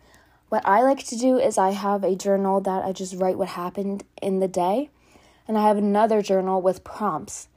What 0.48 0.66
I 0.66 0.82
like 0.82 1.04
to 1.06 1.16
do 1.16 1.38
is 1.38 1.58
I 1.58 1.70
have 1.70 2.04
a 2.04 2.14
journal 2.14 2.60
that 2.60 2.84
I 2.84 2.92
just 2.92 3.16
write 3.16 3.36
what 3.36 3.48
happened 3.48 4.04
in 4.22 4.38
the 4.38 4.48
day, 4.48 4.90
and 5.48 5.58
I 5.58 5.66
have 5.66 5.76
another 5.76 6.22
journal 6.22 6.62
with 6.62 6.84
prompts 6.84 7.48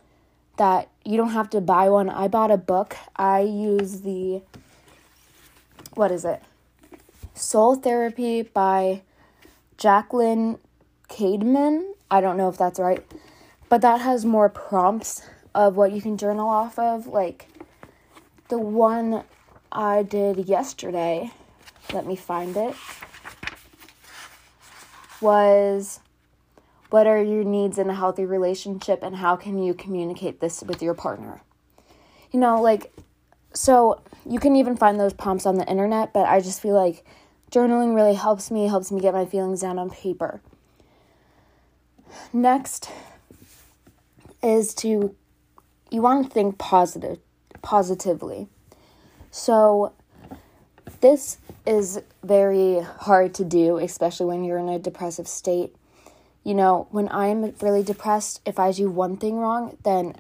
that 0.58 0.90
you 1.06 1.16
don't 1.16 1.32
have 1.32 1.50
to 1.52 1.62
buy 1.62 1.90
one. 1.90 2.10
I 2.10 2.28
bought 2.28 2.52
a 2.52 2.58
book. 2.58 2.98
I 3.16 3.42
use 3.42 4.02
the 4.02 4.42
what 5.94 6.12
is 6.12 6.26
it? 6.26 6.42
Soul 7.34 7.76
Therapy 7.76 8.42
by 8.42 9.02
Jacqueline 9.78 10.58
Cademan. 11.10 11.94
I 12.12 12.22
don't 12.22 12.38
know 12.38 12.50
if 12.50 12.58
that's 12.58 12.80
right, 12.80 13.06
but 13.70 13.82
that 13.82 14.02
has 14.02 14.26
more 14.26 14.50
prompts 14.50 15.22
of 15.54 15.78
what 15.78 15.92
you 15.92 16.02
can 16.02 16.18
journal 16.18 16.50
off 16.50 16.78
of. 16.80 17.08
Like 17.08 17.48
the 18.50 18.60
one 18.60 19.24
I 19.72 20.04
did 20.04 20.48
yesterday, 20.48 21.32
let 21.94 22.06
me 22.06 22.16
find 22.16 22.56
it, 22.56 22.76
was 25.22 26.00
what 26.90 27.06
are 27.06 27.22
your 27.22 27.44
needs 27.44 27.78
in 27.78 27.90
a 27.90 27.96
healthy 27.96 28.26
relationship 28.26 29.04
and 29.04 29.16
how 29.18 29.36
can 29.36 29.62
you 29.62 29.74
communicate 29.74 30.40
this 30.40 30.64
with 30.64 30.82
your 30.82 30.94
partner? 30.94 31.42
You 32.32 32.40
know, 32.40 32.62
like, 32.62 32.92
so 33.54 34.02
you 34.28 34.40
can 34.40 34.56
even 34.56 34.76
find 34.76 35.00
those 35.00 35.14
prompts 35.14 35.46
on 35.46 35.56
the 35.56 35.68
internet, 35.68 36.14
but 36.14 36.28
I 36.28 36.40
just 36.40 36.62
feel 36.62 36.74
like 36.76 37.06
Journaling 37.52 37.96
really 37.96 38.14
helps 38.14 38.52
me, 38.52 38.68
helps 38.68 38.92
me 38.92 39.02
get 39.02 39.14
my 39.14 39.26
feelings 39.26 39.62
down 39.62 39.80
on 39.80 39.90
paper. 39.90 40.42
Next 42.32 42.90
is 44.42 44.74
to 44.76 45.16
you 45.92 46.02
want 46.02 46.28
to 46.28 46.32
think 46.32 46.58
positive 46.58 47.20
positively. 47.62 48.48
So 49.32 49.94
this 51.02 51.38
is 51.70 52.02
very 52.24 52.80
hard 52.80 53.36
to 53.36 53.46
do, 53.46 53.78
especially 53.78 54.26
when 54.26 54.44
you're 54.44 54.58
in 54.58 54.70
a 54.70 54.80
depressive 54.80 55.28
state. 55.28 55.76
You 56.44 56.56
know, 56.56 56.88
when 56.90 57.08
I'm 57.10 57.54
really 57.62 57.84
depressed, 57.84 58.42
if 58.44 58.58
I 58.58 58.72
do 58.72 58.90
one 58.90 59.18
thing 59.18 59.38
wrong, 59.38 59.78
then 59.84 60.16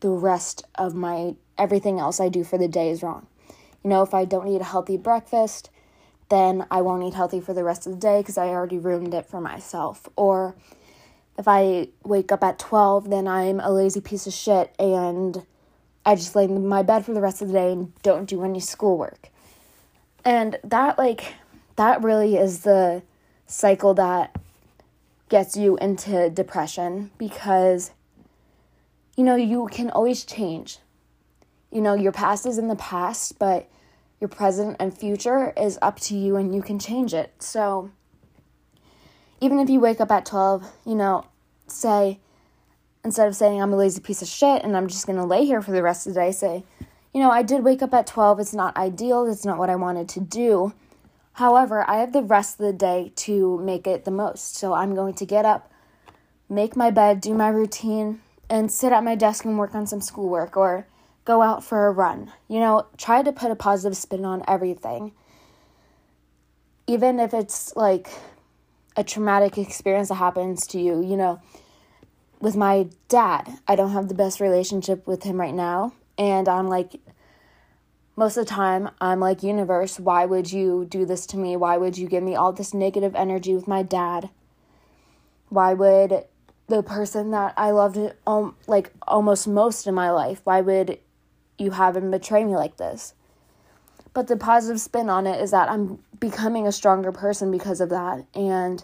the 0.00 0.08
rest 0.08 0.64
of 0.74 0.94
my 0.94 1.36
everything 1.56 2.00
else 2.00 2.18
I 2.18 2.28
do 2.28 2.42
for 2.42 2.58
the 2.58 2.66
day 2.66 2.90
is 2.90 3.04
wrong. 3.04 3.28
You 3.84 3.90
know, 3.90 4.02
if 4.02 4.12
I 4.12 4.24
don't 4.24 4.48
eat 4.48 4.60
a 4.60 4.64
healthy 4.64 4.96
breakfast, 4.96 5.70
then 6.28 6.66
I 6.72 6.80
won't 6.80 7.04
eat 7.04 7.14
healthy 7.14 7.40
for 7.40 7.54
the 7.54 7.62
rest 7.62 7.86
of 7.86 7.92
the 7.92 7.98
day 7.98 8.20
because 8.20 8.36
I 8.36 8.48
already 8.48 8.78
ruined 8.78 9.14
it 9.14 9.26
for 9.26 9.40
myself. 9.40 10.08
Or 10.16 10.56
if 11.38 11.46
I 11.46 11.88
wake 12.02 12.32
up 12.32 12.42
at 12.42 12.58
12, 12.58 13.10
then 13.10 13.28
I'm 13.28 13.60
a 13.60 13.70
lazy 13.70 14.00
piece 14.00 14.26
of 14.26 14.32
shit 14.32 14.74
and 14.76 15.46
I 16.04 16.16
just 16.16 16.34
lay 16.34 16.44
in 16.44 16.66
my 16.66 16.82
bed 16.82 17.04
for 17.04 17.14
the 17.14 17.20
rest 17.20 17.42
of 17.42 17.48
the 17.48 17.54
day 17.54 17.72
and 17.72 17.92
don't 18.02 18.28
do 18.28 18.42
any 18.42 18.58
schoolwork. 18.58 19.29
And 20.24 20.58
that, 20.64 20.98
like, 20.98 21.34
that 21.76 22.02
really 22.02 22.36
is 22.36 22.60
the 22.60 23.02
cycle 23.46 23.94
that 23.94 24.36
gets 25.28 25.56
you 25.56 25.76
into 25.78 26.28
depression 26.30 27.10
because, 27.18 27.92
you 29.16 29.24
know, 29.24 29.36
you 29.36 29.68
can 29.70 29.90
always 29.90 30.24
change. 30.24 30.78
You 31.70 31.80
know, 31.80 31.94
your 31.94 32.12
past 32.12 32.46
is 32.46 32.58
in 32.58 32.68
the 32.68 32.76
past, 32.76 33.38
but 33.38 33.68
your 34.20 34.28
present 34.28 34.76
and 34.78 34.96
future 34.96 35.52
is 35.56 35.78
up 35.80 35.98
to 36.00 36.16
you 36.16 36.36
and 36.36 36.54
you 36.54 36.62
can 36.62 36.78
change 36.78 37.14
it. 37.14 37.32
So 37.38 37.90
even 39.40 39.58
if 39.58 39.70
you 39.70 39.80
wake 39.80 40.00
up 40.00 40.10
at 40.10 40.26
12, 40.26 40.70
you 40.84 40.94
know, 40.94 41.26
say, 41.66 42.18
instead 43.04 43.28
of 43.28 43.36
saying 43.36 43.62
I'm 43.62 43.72
a 43.72 43.76
lazy 43.76 44.00
piece 44.00 44.20
of 44.20 44.28
shit 44.28 44.62
and 44.62 44.76
I'm 44.76 44.88
just 44.88 45.06
going 45.06 45.18
to 45.18 45.24
lay 45.24 45.46
here 45.46 45.62
for 45.62 45.70
the 45.70 45.82
rest 45.82 46.06
of 46.06 46.14
the 46.14 46.20
day, 46.20 46.32
say, 46.32 46.64
you 47.12 47.20
know, 47.20 47.30
I 47.30 47.42
did 47.42 47.64
wake 47.64 47.82
up 47.82 47.94
at 47.94 48.06
12. 48.06 48.40
It's 48.40 48.54
not 48.54 48.76
ideal. 48.76 49.26
It's 49.26 49.44
not 49.44 49.58
what 49.58 49.70
I 49.70 49.76
wanted 49.76 50.08
to 50.10 50.20
do. 50.20 50.72
However, 51.34 51.88
I 51.88 51.96
have 51.96 52.12
the 52.12 52.22
rest 52.22 52.60
of 52.60 52.66
the 52.66 52.72
day 52.72 53.12
to 53.16 53.58
make 53.58 53.86
it 53.86 54.04
the 54.04 54.10
most. 54.10 54.56
So 54.56 54.72
I'm 54.74 54.94
going 54.94 55.14
to 55.14 55.26
get 55.26 55.44
up, 55.44 55.70
make 56.48 56.76
my 56.76 56.90
bed, 56.90 57.20
do 57.20 57.34
my 57.34 57.48
routine, 57.48 58.20
and 58.48 58.70
sit 58.70 58.92
at 58.92 59.04
my 59.04 59.14
desk 59.14 59.44
and 59.44 59.58
work 59.58 59.74
on 59.74 59.86
some 59.86 60.00
schoolwork 60.00 60.56
or 60.56 60.86
go 61.24 61.42
out 61.42 61.64
for 61.64 61.86
a 61.86 61.92
run. 61.92 62.32
You 62.48 62.60
know, 62.60 62.86
try 62.96 63.22
to 63.22 63.32
put 63.32 63.50
a 63.50 63.56
positive 63.56 63.96
spin 63.96 64.24
on 64.24 64.42
everything. 64.46 65.12
Even 66.86 67.20
if 67.20 67.32
it's 67.32 67.74
like 67.76 68.08
a 68.96 69.04
traumatic 69.04 69.56
experience 69.56 70.08
that 70.08 70.16
happens 70.16 70.66
to 70.68 70.80
you, 70.80 71.00
you 71.00 71.16
know, 71.16 71.40
with 72.40 72.56
my 72.56 72.88
dad, 73.08 73.58
I 73.68 73.76
don't 73.76 73.92
have 73.92 74.08
the 74.08 74.14
best 74.14 74.40
relationship 74.40 75.06
with 75.06 75.22
him 75.22 75.40
right 75.40 75.54
now. 75.54 75.92
And 76.20 76.48
I'm 76.48 76.68
like, 76.68 77.00
most 78.14 78.36
of 78.36 78.46
the 78.46 78.50
time, 78.50 78.90
I'm 79.00 79.18
like, 79.18 79.42
universe, 79.42 79.98
why 79.98 80.24
would 80.24 80.52
you 80.52 80.84
do 80.84 81.04
this 81.04 81.26
to 81.26 81.36
me? 81.36 81.56
Why 81.56 81.78
would 81.78 81.98
you 81.98 82.06
give 82.06 82.22
me 82.22 82.36
all 82.36 82.52
this 82.52 82.72
negative 82.72 83.16
energy 83.16 83.56
with 83.56 83.66
my 83.66 83.82
dad? 83.82 84.30
Why 85.48 85.74
would 85.74 86.26
the 86.68 86.82
person 86.82 87.32
that 87.32 87.54
I 87.56 87.72
loved 87.72 87.98
um, 88.26 88.54
like 88.68 88.92
almost 89.08 89.48
most 89.48 89.86
in 89.86 89.94
my 89.94 90.10
life, 90.10 90.40
why 90.44 90.60
would 90.60 90.98
you 91.60 91.72
have 91.72 91.96
him 91.96 92.10
betray 92.10 92.42
me 92.44 92.56
like 92.56 92.78
this. 92.78 93.14
But 94.14 94.26
the 94.26 94.36
positive 94.36 94.80
spin 94.80 95.08
on 95.08 95.26
it 95.26 95.40
is 95.40 95.50
that 95.50 95.70
I'm 95.70 96.02
becoming 96.18 96.66
a 96.66 96.72
stronger 96.72 97.12
person 97.12 97.50
because 97.50 97.80
of 97.80 97.90
that. 97.90 98.24
And 98.34 98.82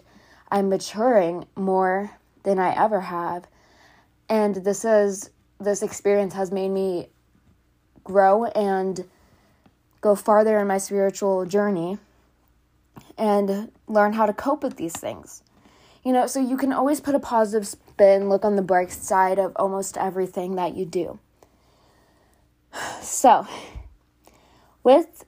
I'm 0.50 0.68
maturing 0.68 1.46
more 1.56 2.12
than 2.44 2.58
I 2.58 2.76
ever 2.76 3.00
have. 3.00 3.46
And 4.28 4.56
this 4.56 4.84
is 4.84 5.30
this 5.58 5.82
experience 5.82 6.34
has 6.34 6.52
made 6.52 6.68
me 6.68 7.08
grow 8.06 8.44
and 8.46 9.04
go 10.00 10.14
farther 10.14 10.58
in 10.58 10.66
my 10.68 10.78
spiritual 10.78 11.44
journey 11.44 11.98
and 13.18 13.70
learn 13.86 14.12
how 14.12 14.24
to 14.24 14.32
cope 14.32 14.62
with 14.62 14.76
these 14.76 14.94
things. 14.94 15.42
You 16.04 16.12
know, 16.12 16.26
so 16.26 16.40
you 16.40 16.56
can 16.56 16.72
always 16.72 17.00
put 17.00 17.16
a 17.16 17.20
positive 17.20 17.66
spin, 17.66 18.28
look 18.28 18.44
on 18.44 18.54
the 18.54 18.62
bright 18.62 18.92
side 18.92 19.38
of 19.38 19.52
almost 19.56 19.96
everything 19.96 20.54
that 20.54 20.76
you 20.76 20.84
do. 20.84 21.18
So, 23.00 23.46
with 24.84 25.24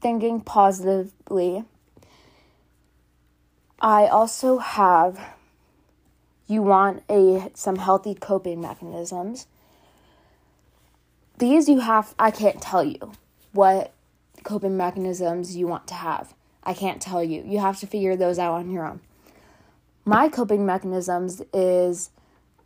thinking 0.00 0.40
positively, 0.40 1.64
I 3.80 4.06
also 4.06 4.58
have 4.58 5.18
you 6.46 6.62
want 6.62 7.04
a 7.08 7.50
some 7.54 7.76
healthy 7.76 8.14
coping 8.14 8.60
mechanisms. 8.60 9.46
These 11.40 11.70
you 11.70 11.80
have 11.80 12.14
I 12.18 12.30
can't 12.30 12.60
tell 12.60 12.84
you 12.84 13.12
what 13.52 13.92
coping 14.44 14.76
mechanisms 14.76 15.56
you 15.56 15.66
want 15.66 15.86
to 15.88 15.94
have. 15.94 16.34
I 16.62 16.74
can't 16.74 17.00
tell 17.00 17.24
you. 17.24 17.42
You 17.46 17.60
have 17.60 17.80
to 17.80 17.86
figure 17.86 18.14
those 18.14 18.38
out 18.38 18.52
on 18.52 18.70
your 18.70 18.86
own. 18.86 19.00
My 20.04 20.28
coping 20.28 20.66
mechanisms 20.66 21.40
is 21.54 22.10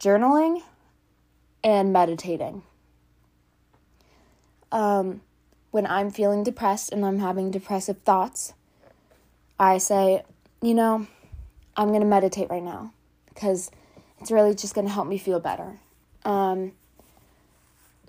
journaling 0.00 0.62
and 1.62 1.93
meditating. 1.93 2.62
Um, 4.73 5.21
when 5.71 5.87
I'm 5.87 6.11
feeling 6.11 6.43
depressed 6.43 6.93
and 6.93 7.07
I'm 7.07 7.21
having 7.21 7.52
depressive 7.52 7.99
thoughts, 7.99 8.54
I 9.57 9.78
say, 9.78 10.25
you 10.61 10.75
know, 10.75 11.07
I'm 11.76 11.88
going 11.88 12.00
to 12.00 12.07
meditate 12.07 12.50
right 12.50 12.62
now 12.62 12.93
because 13.28 13.71
it's 14.21 14.33
really 14.33 14.57
just 14.57 14.75
going 14.75 14.88
to 14.88 14.93
help 14.93 15.07
me 15.07 15.16
feel 15.16 15.38
better. 15.38 15.78
Um, 16.25 16.73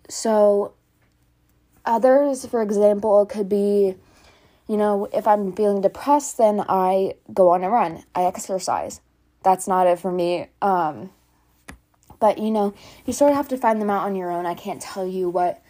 so, 0.10 0.74
others, 1.86 2.46
for 2.46 2.62
example, 2.62 3.26
could 3.26 3.50
be, 3.50 3.96
you 4.68 4.78
know, 4.78 5.08
if 5.14 5.28
I'm 5.28 5.54
feeling 5.54 5.82
depressed, 5.82 6.38
then 6.38 6.64
I 6.68 7.16
go 7.34 7.50
on 7.50 7.64
a 7.64 7.70
run, 7.70 8.04
I 8.14 8.24
exercise. 8.24 9.02
That's 9.44 9.68
not 9.68 9.88
it 9.88 10.00
for 10.00 10.12
me. 10.12 10.48
Um, 10.62 11.12
but, 12.20 12.38
you 12.38 12.52
know, 12.52 12.74
you 13.06 13.14
sort 13.14 13.32
of 13.32 13.38
have 13.38 13.48
to 13.50 13.58
find 13.58 13.82
them 13.82 13.90
out 13.90 14.06
on 14.06 14.16
your 14.16 14.32
own. 14.32 14.46
I 14.46 14.56
can't 14.56 14.82
tell 14.82 15.06
you 15.06 15.30
what 15.30 15.62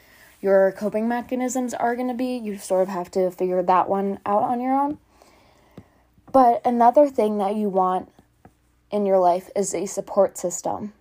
your 0.41 0.71
coping 0.73 1.07
mechanisms 1.07 1.73
are 1.73 1.95
going 1.95 2.07
to 2.07 2.13
be. 2.13 2.37
You 2.37 2.57
sort 2.57 2.83
of 2.83 2.89
have 2.89 3.11
to 3.11 3.31
figure 3.31 3.61
that 3.63 3.89
one 3.89 4.19
out 4.25 4.43
on 4.43 4.61
your 4.61 4.73
own. 4.73 4.99
But 6.31 6.61
another 6.65 7.09
thing 7.09 7.37
that 7.39 7.55
you 7.55 7.69
want 7.69 8.11
in 8.91 9.05
your 9.05 9.19
life 9.19 9.49
is 9.55 9.73
a 9.73 9.85
support 9.85 10.37
system. 10.37 10.93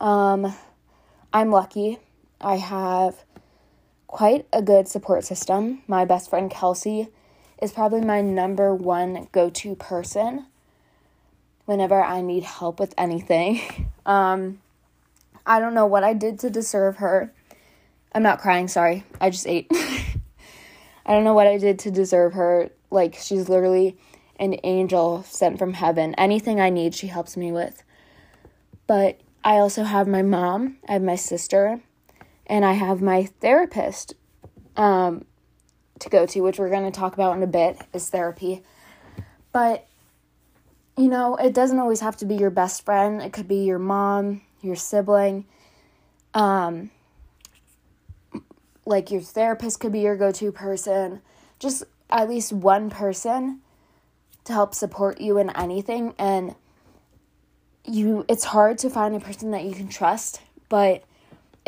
Um, 0.00 0.54
I'm 1.32 1.50
lucky. 1.50 1.98
I 2.40 2.56
have 2.56 3.24
quite 4.06 4.46
a 4.52 4.62
good 4.62 4.88
support 4.88 5.24
system. 5.24 5.82
My 5.86 6.04
best 6.04 6.30
friend 6.30 6.50
Kelsey 6.50 7.08
is 7.60 7.72
probably 7.72 8.00
my 8.00 8.20
number 8.20 8.74
one 8.74 9.28
go 9.32 9.50
to 9.50 9.74
person 9.74 10.46
whenever 11.64 12.02
I 12.02 12.20
need 12.22 12.44
help 12.44 12.80
with 12.80 12.94
anything. 12.98 13.60
Um, 14.06 14.60
I 15.44 15.60
don't 15.60 15.74
know 15.74 15.84
what 15.84 16.02
I 16.02 16.14
did 16.14 16.38
to 16.38 16.48
deserve 16.48 16.96
her. 16.96 17.30
I'm 18.14 18.22
not 18.22 18.40
crying, 18.40 18.68
sorry. 18.68 19.04
I 19.20 19.28
just 19.28 19.46
ate. 19.46 19.66
I 21.04 21.12
don't 21.12 21.24
know 21.24 21.34
what 21.34 21.46
I 21.46 21.58
did 21.58 21.78
to 21.80 21.90
deserve 21.90 22.32
her. 22.32 22.70
Like, 22.90 23.16
she's 23.16 23.50
literally 23.50 23.98
an 24.40 24.56
angel 24.64 25.24
sent 25.24 25.58
from 25.58 25.74
heaven. 25.74 26.14
Anything 26.14 26.58
I 26.58 26.70
need, 26.70 26.94
she 26.94 27.08
helps 27.08 27.36
me 27.36 27.52
with. 27.52 27.82
But 28.86 29.20
I 29.44 29.56
also 29.56 29.82
have 29.82 30.08
my 30.08 30.22
mom, 30.22 30.78
I 30.88 30.92
have 30.92 31.02
my 31.02 31.16
sister, 31.16 31.82
and 32.48 32.64
I 32.64 32.72
have 32.72 33.02
my 33.02 33.24
therapist 33.40 34.14
um, 34.76 35.24
to 35.98 36.08
go 36.08 36.26
to, 36.26 36.40
which 36.40 36.58
we're 36.58 36.70
going 36.70 36.90
to 36.90 36.98
talk 36.98 37.14
about 37.14 37.36
in 37.36 37.42
a 37.42 37.46
bit, 37.46 37.78
is 37.92 38.08
therapy. 38.08 38.62
But, 39.52 39.86
you 40.96 41.08
know, 41.08 41.36
it 41.36 41.52
doesn't 41.52 41.78
always 41.78 42.00
have 42.00 42.16
to 42.18 42.24
be 42.24 42.36
your 42.36 42.50
best 42.50 42.84
friend, 42.84 43.20
it 43.20 43.32
could 43.32 43.48
be 43.48 43.64
your 43.64 43.78
mom, 43.78 44.42
your 44.62 44.76
sibling. 44.76 45.46
Um, 46.34 46.90
like 48.84 49.10
your 49.10 49.20
therapist 49.20 49.80
could 49.80 49.92
be 49.92 50.00
your 50.00 50.16
go 50.16 50.32
to 50.32 50.50
person. 50.52 51.20
Just 51.58 51.84
at 52.08 52.28
least 52.28 52.52
one 52.52 52.88
person 52.88 53.60
to 54.44 54.52
help 54.52 54.74
support 54.74 55.20
you 55.20 55.36
in 55.38 55.50
anything. 55.50 56.14
And 56.18 56.54
you, 57.84 58.24
it's 58.28 58.44
hard 58.44 58.78
to 58.78 58.90
find 58.90 59.14
a 59.14 59.20
person 59.20 59.50
that 59.50 59.64
you 59.64 59.72
can 59.72 59.88
trust, 59.88 60.40
but 60.68 61.04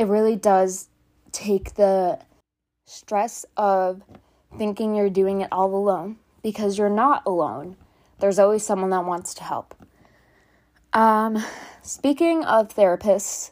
it 0.01 0.07
really 0.07 0.35
does 0.35 0.89
take 1.31 1.75
the 1.75 2.19
stress 2.87 3.45
of 3.59 4.03
thinking 4.57 4.95
you're 4.95 5.11
doing 5.11 5.43
it 5.43 5.49
all 5.53 5.75
alone 5.75 6.17
because 6.43 6.79
you're 6.79 6.89
not 6.89 7.23
alone. 7.27 7.77
There's 8.19 8.39
always 8.39 8.65
someone 8.65 8.89
that 8.91 9.05
wants 9.05 9.35
to 9.35 9.45
help. 9.45 9.75
Um, 10.95 11.45
speaking 11.83 12.47
of 12.47 12.75
therapists, 12.75 13.51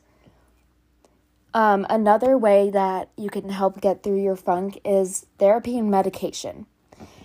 um, 1.52 1.84
another 1.90 2.38
way 2.38 2.70
that 2.70 3.10
you 3.14 3.28
can 3.28 3.50
help 3.50 3.82
get 3.82 4.02
through 4.02 4.22
your 4.22 4.36
funk 4.36 4.80
is 4.86 5.26
therapy 5.38 5.78
and 5.78 5.90
medication. 5.90 6.64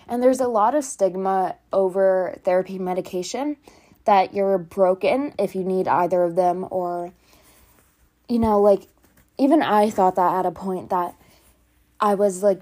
And 0.06 0.22
there's 0.22 0.40
a 0.40 0.48
lot 0.48 0.74
of 0.74 0.84
stigma 0.84 1.56
over 1.72 2.38
therapy 2.44 2.78
medication 2.78 3.56
that 4.04 4.34
you're 4.34 4.58
broken 4.58 5.32
if 5.38 5.54
you 5.54 5.64
need 5.64 5.88
either 5.88 6.22
of 6.24 6.36
them, 6.36 6.66
or, 6.70 7.14
you 8.28 8.38
know, 8.38 8.60
like 8.60 8.82
even 9.38 9.62
I 9.62 9.90
thought 9.90 10.16
that 10.16 10.34
at 10.38 10.46
a 10.46 10.50
point 10.50 10.90
that 10.90 11.14
I 12.00 12.14
was 12.14 12.42
like, 12.42 12.60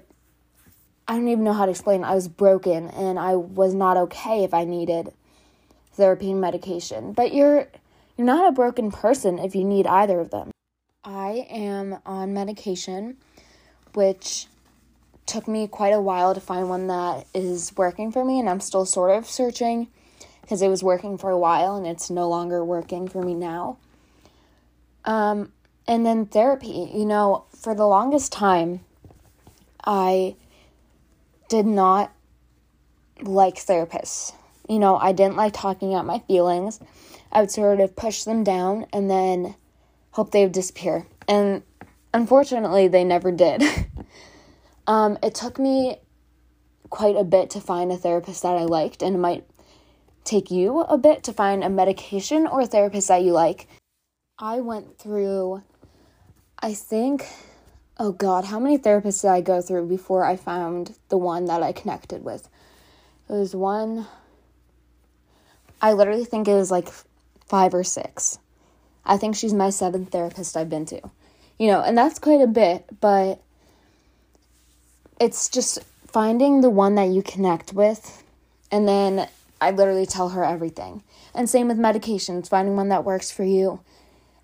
I 1.07 1.15
don't 1.15 1.27
even 1.27 1.43
know 1.43 1.53
how 1.53 1.65
to 1.65 1.71
explain. 1.71 2.03
I 2.03 2.15
was 2.15 2.27
broken 2.27 2.89
and 2.89 3.19
I 3.19 3.35
was 3.35 3.73
not 3.73 3.97
okay 3.97 4.43
if 4.43 4.53
I 4.53 4.63
needed 4.63 5.13
therapy 5.93 6.31
and 6.31 6.41
medication. 6.41 7.13
But 7.13 7.33
you're 7.33 7.67
you're 8.17 8.27
not 8.27 8.47
a 8.47 8.51
broken 8.51 8.91
person 8.91 9.39
if 9.39 9.55
you 9.55 9.63
need 9.63 9.87
either 9.87 10.19
of 10.19 10.31
them. 10.31 10.51
I 11.03 11.47
am 11.49 11.97
on 12.05 12.33
medication, 12.33 13.17
which 13.93 14.47
took 15.25 15.47
me 15.47 15.67
quite 15.67 15.93
a 15.93 16.01
while 16.01 16.33
to 16.33 16.39
find 16.39 16.69
one 16.69 16.87
that 16.87 17.25
is 17.33 17.73
working 17.75 18.11
for 18.11 18.23
me, 18.23 18.39
and 18.39 18.49
I'm 18.49 18.59
still 18.59 18.85
sort 18.85 19.11
of 19.17 19.25
searching 19.25 19.87
because 20.41 20.61
it 20.61 20.67
was 20.67 20.83
working 20.83 21.17
for 21.17 21.29
a 21.29 21.37
while 21.37 21.75
and 21.75 21.87
it's 21.87 22.09
no 22.09 22.27
longer 22.27 22.63
working 22.63 23.07
for 23.07 23.21
me 23.23 23.33
now. 23.33 23.77
Um, 25.05 25.51
and 25.87 26.05
then 26.05 26.25
therapy, 26.25 26.89
you 26.93 27.05
know, 27.05 27.45
for 27.55 27.75
the 27.75 27.85
longest 27.85 28.31
time, 28.31 28.81
I 29.83 30.35
did 31.49 31.65
not 31.65 32.11
like 33.21 33.55
therapists. 33.55 34.33
You 34.69 34.79
know, 34.79 34.95
I 34.95 35.11
didn't 35.11 35.35
like 35.35 35.53
talking 35.53 35.93
out 35.93 36.05
my 36.05 36.19
feelings. 36.19 36.79
I 37.31 37.41
would 37.41 37.51
sort 37.51 37.81
of 37.81 37.95
push 37.95 38.23
them 38.23 38.43
down 38.43 38.85
and 38.93 39.09
then 39.09 39.55
hope 40.11 40.31
they 40.31 40.43
would 40.43 40.53
disappear. 40.53 41.05
And 41.27 41.63
unfortunately, 42.13 42.87
they 42.87 43.03
never 43.03 43.31
did. 43.31 43.63
um, 44.87 45.17
it 45.21 45.35
took 45.35 45.59
me 45.59 45.97
quite 46.89 47.17
a 47.17 47.23
bit 47.23 47.49
to 47.49 47.59
find 47.59 47.91
a 47.91 47.97
therapist 47.97 48.43
that 48.43 48.55
I 48.55 48.63
liked, 48.63 49.01
and 49.01 49.15
it 49.15 49.19
might 49.19 49.45
take 50.23 50.51
you 50.51 50.81
a 50.81 50.97
bit 50.97 51.23
to 51.23 51.33
find 51.33 51.63
a 51.63 51.69
medication 51.69 52.47
or 52.47 52.61
a 52.61 52.67
therapist 52.67 53.07
that 53.07 53.23
you 53.23 53.33
like. 53.33 53.67
I 54.37 54.61
went 54.61 54.97
through 54.97 55.63
I 56.63 56.73
think, 56.73 57.27
oh 57.97 58.13
God, 58.13 58.45
how 58.45 58.57
many 58.57 58.77
therapists 58.77 59.21
did 59.21 59.31
I 59.31 59.41
go 59.41 59.61
through 59.61 59.85
before 59.87 60.23
I 60.23 60.37
found 60.37 60.95
the 61.09 61.17
one 61.17 61.43
that 61.47 61.61
I 61.61 61.73
connected 61.73 62.23
with? 62.23 62.47
It 63.29 63.33
was 63.33 63.53
one, 63.53 64.07
I 65.81 65.91
literally 65.91 66.23
think 66.23 66.47
it 66.47 66.53
was 66.53 66.71
like 66.71 66.87
five 67.45 67.73
or 67.73 67.83
six. 67.83 68.39
I 69.03 69.17
think 69.17 69.35
she's 69.35 69.53
my 69.53 69.71
seventh 69.71 70.11
therapist 70.11 70.55
I've 70.55 70.69
been 70.69 70.85
to. 70.85 71.01
You 71.59 71.67
know, 71.67 71.81
and 71.81 71.97
that's 71.97 72.17
quite 72.17 72.39
a 72.39 72.47
bit, 72.47 72.85
but 73.01 73.41
it's 75.19 75.49
just 75.49 75.79
finding 76.07 76.61
the 76.61 76.69
one 76.69 76.95
that 76.95 77.09
you 77.09 77.21
connect 77.23 77.73
with. 77.73 78.23
And 78.71 78.87
then 78.87 79.27
I 79.59 79.71
literally 79.71 80.05
tell 80.05 80.29
her 80.29 80.45
everything. 80.45 81.03
And 81.35 81.49
same 81.49 81.67
with 81.67 81.77
medications, 81.77 82.47
finding 82.47 82.77
one 82.77 82.87
that 82.87 83.03
works 83.03 83.31
for 83.31 83.43
you. 83.43 83.81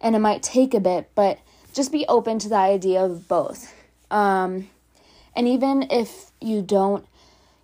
And 0.02 0.18
it 0.18 0.20
might 0.20 0.44
take 0.44 0.74
a 0.74 0.82
bit, 0.82 1.12
but 1.16 1.40
just 1.74 1.92
be 1.92 2.06
open 2.08 2.40
to 2.40 2.50
the 2.50 2.56
idea 2.56 3.04
of 3.04 3.28
both. 3.28 3.74
Um, 4.12 4.70
and 5.36 5.48
even 5.48 5.88
if 5.92 6.32
you 6.42 6.62
don't, 6.62 7.06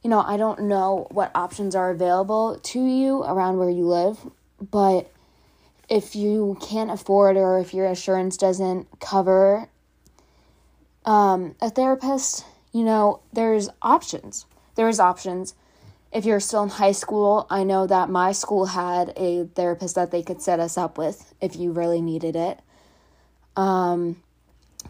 you 0.04 0.10
know, 0.10 0.22
I 0.22 0.38
don't 0.38 0.64
know 0.64 1.08
what 1.12 1.32
options 1.34 1.76
are 1.76 1.90
available 1.90 2.60
to 2.62 2.86
you 2.86 3.24
around 3.24 3.58
where 3.58 3.70
you 3.70 3.88
live, 3.88 4.20
but 4.62 5.12
if 5.90 6.16
you 6.16 6.58
can't 6.62 6.92
afford 6.92 7.38
or 7.38 7.60
if 7.60 7.74
your 7.74 7.86
insurance 7.88 8.38
doesn't 8.38 8.88
cover 9.00 9.70
um, 11.06 11.56
a 11.62 11.70
therapist, 11.70 12.46
you 12.72 12.84
know, 12.84 13.22
there's 13.34 13.70
options. 13.82 14.46
There's 14.76 15.00
options. 15.00 15.56
If 16.12 16.26
you're 16.26 16.40
still 16.40 16.64
in 16.64 16.70
high 16.70 16.92
school, 16.92 17.46
I 17.50 17.64
know 17.64 17.88
that 17.88 18.10
my 18.10 18.32
school 18.32 18.68
had 18.68 19.14
a 19.18 19.46
therapist 19.56 19.96
that 19.96 20.12
they 20.12 20.24
could 20.24 20.42
set 20.42 20.60
us 20.60 20.78
up 20.78 20.98
with 20.98 21.34
if 21.42 21.56
you 21.56 21.72
really 21.72 22.02
needed 22.02 22.36
it 22.36 22.60
um, 23.56 24.22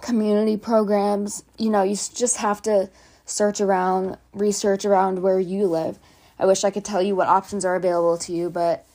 community 0.01 0.57
programs. 0.57 1.43
You 1.57 1.69
know, 1.69 1.83
you 1.83 1.95
just 1.95 2.37
have 2.37 2.61
to 2.63 2.89
search 3.25 3.61
around, 3.61 4.17
research 4.33 4.85
around 4.85 5.21
where 5.21 5.39
you 5.39 5.67
live. 5.67 5.99
I 6.37 6.45
wish 6.45 6.63
I 6.63 6.69
could 6.69 6.85
tell 6.85 7.01
you 7.01 7.15
what 7.15 7.27
options 7.27 7.65
are 7.65 7.75
available 7.75 8.17
to 8.19 8.33
you, 8.33 8.49
but 8.49 8.85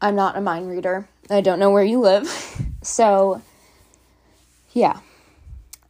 I'm 0.00 0.14
not 0.14 0.36
a 0.36 0.40
mind 0.40 0.68
reader. 0.68 1.08
I 1.30 1.40
don't 1.40 1.58
know 1.58 1.70
where 1.70 1.84
you 1.84 2.00
live. 2.00 2.28
so, 2.82 3.40
yeah. 4.72 5.00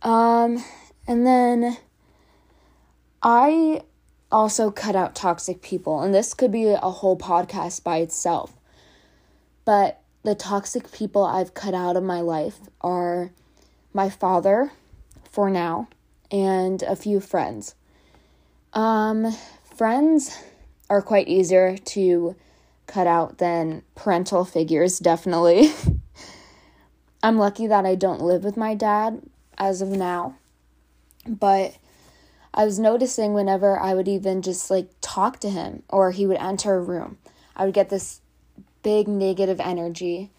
Um, 0.02 0.64
and 1.06 1.26
then 1.26 1.76
I 3.22 3.82
also 4.30 4.70
cut 4.70 4.96
out 4.96 5.14
toxic 5.14 5.62
people, 5.62 6.00
and 6.00 6.14
this 6.14 6.34
could 6.34 6.52
be 6.52 6.68
a 6.68 6.78
whole 6.78 7.16
podcast 7.16 7.82
by 7.82 7.98
itself. 7.98 8.52
But 9.64 10.01
the 10.22 10.34
toxic 10.34 10.92
people 10.92 11.24
I've 11.24 11.54
cut 11.54 11.74
out 11.74 11.96
of 11.96 12.02
my 12.02 12.20
life 12.20 12.58
are 12.80 13.32
my 13.92 14.08
father, 14.08 14.72
for 15.30 15.50
now, 15.50 15.88
and 16.30 16.82
a 16.82 16.96
few 16.96 17.20
friends. 17.20 17.74
Um, 18.72 19.36
friends 19.76 20.38
are 20.88 21.02
quite 21.02 21.28
easier 21.28 21.76
to 21.76 22.36
cut 22.86 23.06
out 23.06 23.38
than 23.38 23.82
parental 23.94 24.44
figures, 24.44 24.98
definitely. 24.98 25.72
I'm 27.22 27.38
lucky 27.38 27.66
that 27.66 27.86
I 27.86 27.94
don't 27.94 28.20
live 28.20 28.44
with 28.44 28.56
my 28.56 28.74
dad 28.74 29.22
as 29.58 29.80
of 29.80 29.88
now. 29.88 30.36
But 31.26 31.76
I 32.52 32.64
was 32.64 32.78
noticing 32.78 33.32
whenever 33.32 33.78
I 33.78 33.94
would 33.94 34.08
even 34.08 34.42
just 34.42 34.70
like 34.70 34.88
talk 35.00 35.38
to 35.40 35.50
him 35.50 35.84
or 35.88 36.10
he 36.10 36.26
would 36.26 36.38
enter 36.38 36.74
a 36.74 36.80
room, 36.80 37.18
I 37.56 37.64
would 37.64 37.74
get 37.74 37.88
this 37.88 38.20
big 38.82 39.08
negative 39.08 39.60
energy 39.60 40.30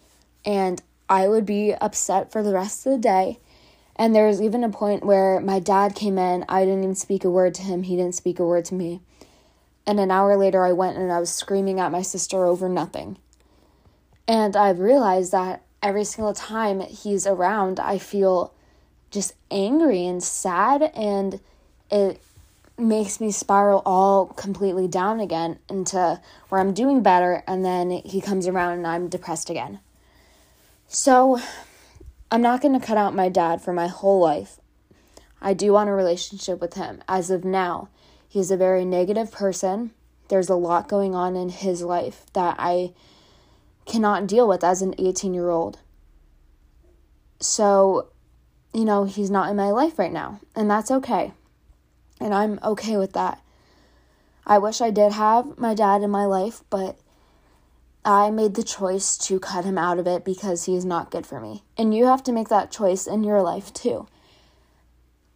and 0.44 0.82
I 1.08 1.28
would 1.28 1.46
be 1.46 1.74
upset 1.74 2.32
for 2.32 2.42
the 2.42 2.52
rest 2.52 2.86
of 2.86 2.92
the 2.92 2.98
day. 2.98 3.38
And 3.96 4.14
there 4.14 4.26
was 4.26 4.42
even 4.42 4.64
a 4.64 4.70
point 4.70 5.04
where 5.04 5.40
my 5.40 5.60
dad 5.60 5.94
came 5.94 6.18
in, 6.18 6.44
I 6.48 6.64
didn't 6.64 6.82
even 6.82 6.94
speak 6.94 7.24
a 7.24 7.30
word 7.30 7.54
to 7.54 7.62
him, 7.62 7.84
he 7.84 7.96
didn't 7.96 8.14
speak 8.14 8.38
a 8.38 8.44
word 8.44 8.64
to 8.66 8.74
me. 8.74 9.00
And 9.86 10.00
an 10.00 10.10
hour 10.10 10.36
later, 10.36 10.64
I 10.64 10.72
went 10.72 10.96
and 10.96 11.12
I 11.12 11.20
was 11.20 11.32
screaming 11.32 11.78
at 11.78 11.92
my 11.92 12.02
sister 12.02 12.44
over 12.44 12.68
nothing. 12.68 13.18
And 14.26 14.56
I've 14.56 14.80
realized 14.80 15.32
that 15.32 15.62
every 15.82 16.04
single 16.04 16.32
time 16.32 16.80
he's 16.80 17.26
around, 17.26 17.78
I 17.78 17.98
feel 17.98 18.54
just 19.10 19.34
angry 19.50 20.06
and 20.06 20.22
sad 20.22 20.90
and 20.94 21.38
it 21.90 22.20
makes 22.76 23.20
me 23.20 23.30
spiral 23.30 23.82
all 23.86 24.26
completely 24.26 24.88
down 24.88 25.20
again 25.20 25.58
into 25.68 26.20
where 26.48 26.60
I'm 26.60 26.74
doing 26.74 27.02
better 27.02 27.44
and 27.46 27.64
then 27.64 27.90
he 27.90 28.20
comes 28.20 28.48
around 28.48 28.78
and 28.78 28.86
I'm 28.86 29.08
depressed 29.08 29.48
again. 29.48 29.80
So 30.88 31.40
I'm 32.30 32.42
not 32.42 32.60
going 32.60 32.78
to 32.78 32.84
cut 32.84 32.98
out 32.98 33.14
my 33.14 33.28
dad 33.28 33.60
for 33.60 33.72
my 33.72 33.86
whole 33.86 34.20
life. 34.20 34.58
I 35.40 35.54
do 35.54 35.72
want 35.72 35.88
a 35.88 35.92
relationship 35.92 36.60
with 36.60 36.74
him. 36.74 37.02
As 37.06 37.30
of 37.30 37.44
now, 37.44 37.88
he's 38.28 38.50
a 38.50 38.56
very 38.56 38.84
negative 38.84 39.30
person. 39.30 39.92
There's 40.28 40.48
a 40.48 40.56
lot 40.56 40.88
going 40.88 41.14
on 41.14 41.36
in 41.36 41.50
his 41.50 41.82
life 41.82 42.26
that 42.32 42.56
I 42.58 42.92
cannot 43.84 44.26
deal 44.26 44.48
with 44.48 44.64
as 44.64 44.82
an 44.82 44.94
18 44.98 45.34
year 45.34 45.50
old. 45.50 45.78
So, 47.40 48.08
you 48.72 48.84
know, 48.84 49.04
he's 49.04 49.30
not 49.30 49.50
in 49.50 49.56
my 49.56 49.70
life 49.70 49.98
right 49.98 50.12
now, 50.12 50.40
and 50.56 50.70
that's 50.70 50.90
okay 50.90 51.32
and 52.24 52.32
I'm 52.32 52.58
okay 52.64 52.96
with 52.96 53.12
that. 53.12 53.40
I 54.46 54.56
wish 54.56 54.80
I 54.80 54.90
did 54.90 55.12
have 55.12 55.58
my 55.58 55.74
dad 55.74 56.02
in 56.02 56.10
my 56.10 56.24
life, 56.24 56.64
but 56.70 56.98
I 58.02 58.30
made 58.30 58.54
the 58.54 58.62
choice 58.62 59.18
to 59.18 59.38
cut 59.38 59.66
him 59.66 59.76
out 59.76 59.98
of 59.98 60.06
it 60.06 60.24
because 60.24 60.64
he's 60.64 60.86
not 60.86 61.10
good 61.10 61.26
for 61.26 61.38
me. 61.38 61.64
And 61.76 61.94
you 61.94 62.06
have 62.06 62.22
to 62.24 62.32
make 62.32 62.48
that 62.48 62.70
choice 62.70 63.06
in 63.06 63.24
your 63.24 63.42
life 63.42 63.74
too. 63.74 64.08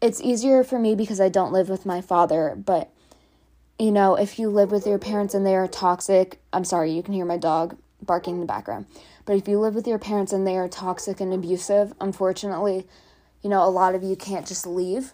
It's 0.00 0.22
easier 0.22 0.64
for 0.64 0.78
me 0.78 0.94
because 0.94 1.20
I 1.20 1.28
don't 1.28 1.52
live 1.52 1.68
with 1.68 1.84
my 1.84 2.00
father, 2.00 2.54
but 2.56 2.90
you 3.78 3.92
know, 3.92 4.16
if 4.16 4.38
you 4.38 4.48
live 4.48 4.70
with 4.70 4.86
your 4.86 4.98
parents 4.98 5.34
and 5.34 5.46
they 5.46 5.56
are 5.56 5.68
toxic, 5.68 6.40
I'm 6.54 6.64
sorry, 6.64 6.90
you 6.92 7.02
can 7.02 7.12
hear 7.12 7.26
my 7.26 7.36
dog 7.36 7.76
barking 8.02 8.36
in 8.36 8.40
the 8.40 8.46
background. 8.46 8.86
But 9.26 9.36
if 9.36 9.46
you 9.46 9.60
live 9.60 9.74
with 9.74 9.86
your 9.86 9.98
parents 9.98 10.32
and 10.32 10.46
they 10.46 10.56
are 10.56 10.68
toxic 10.68 11.20
and 11.20 11.34
abusive, 11.34 11.92
unfortunately, 12.00 12.86
you 13.42 13.50
know, 13.50 13.62
a 13.62 13.68
lot 13.68 13.94
of 13.94 14.02
you 14.02 14.16
can't 14.16 14.46
just 14.46 14.66
leave 14.66 15.12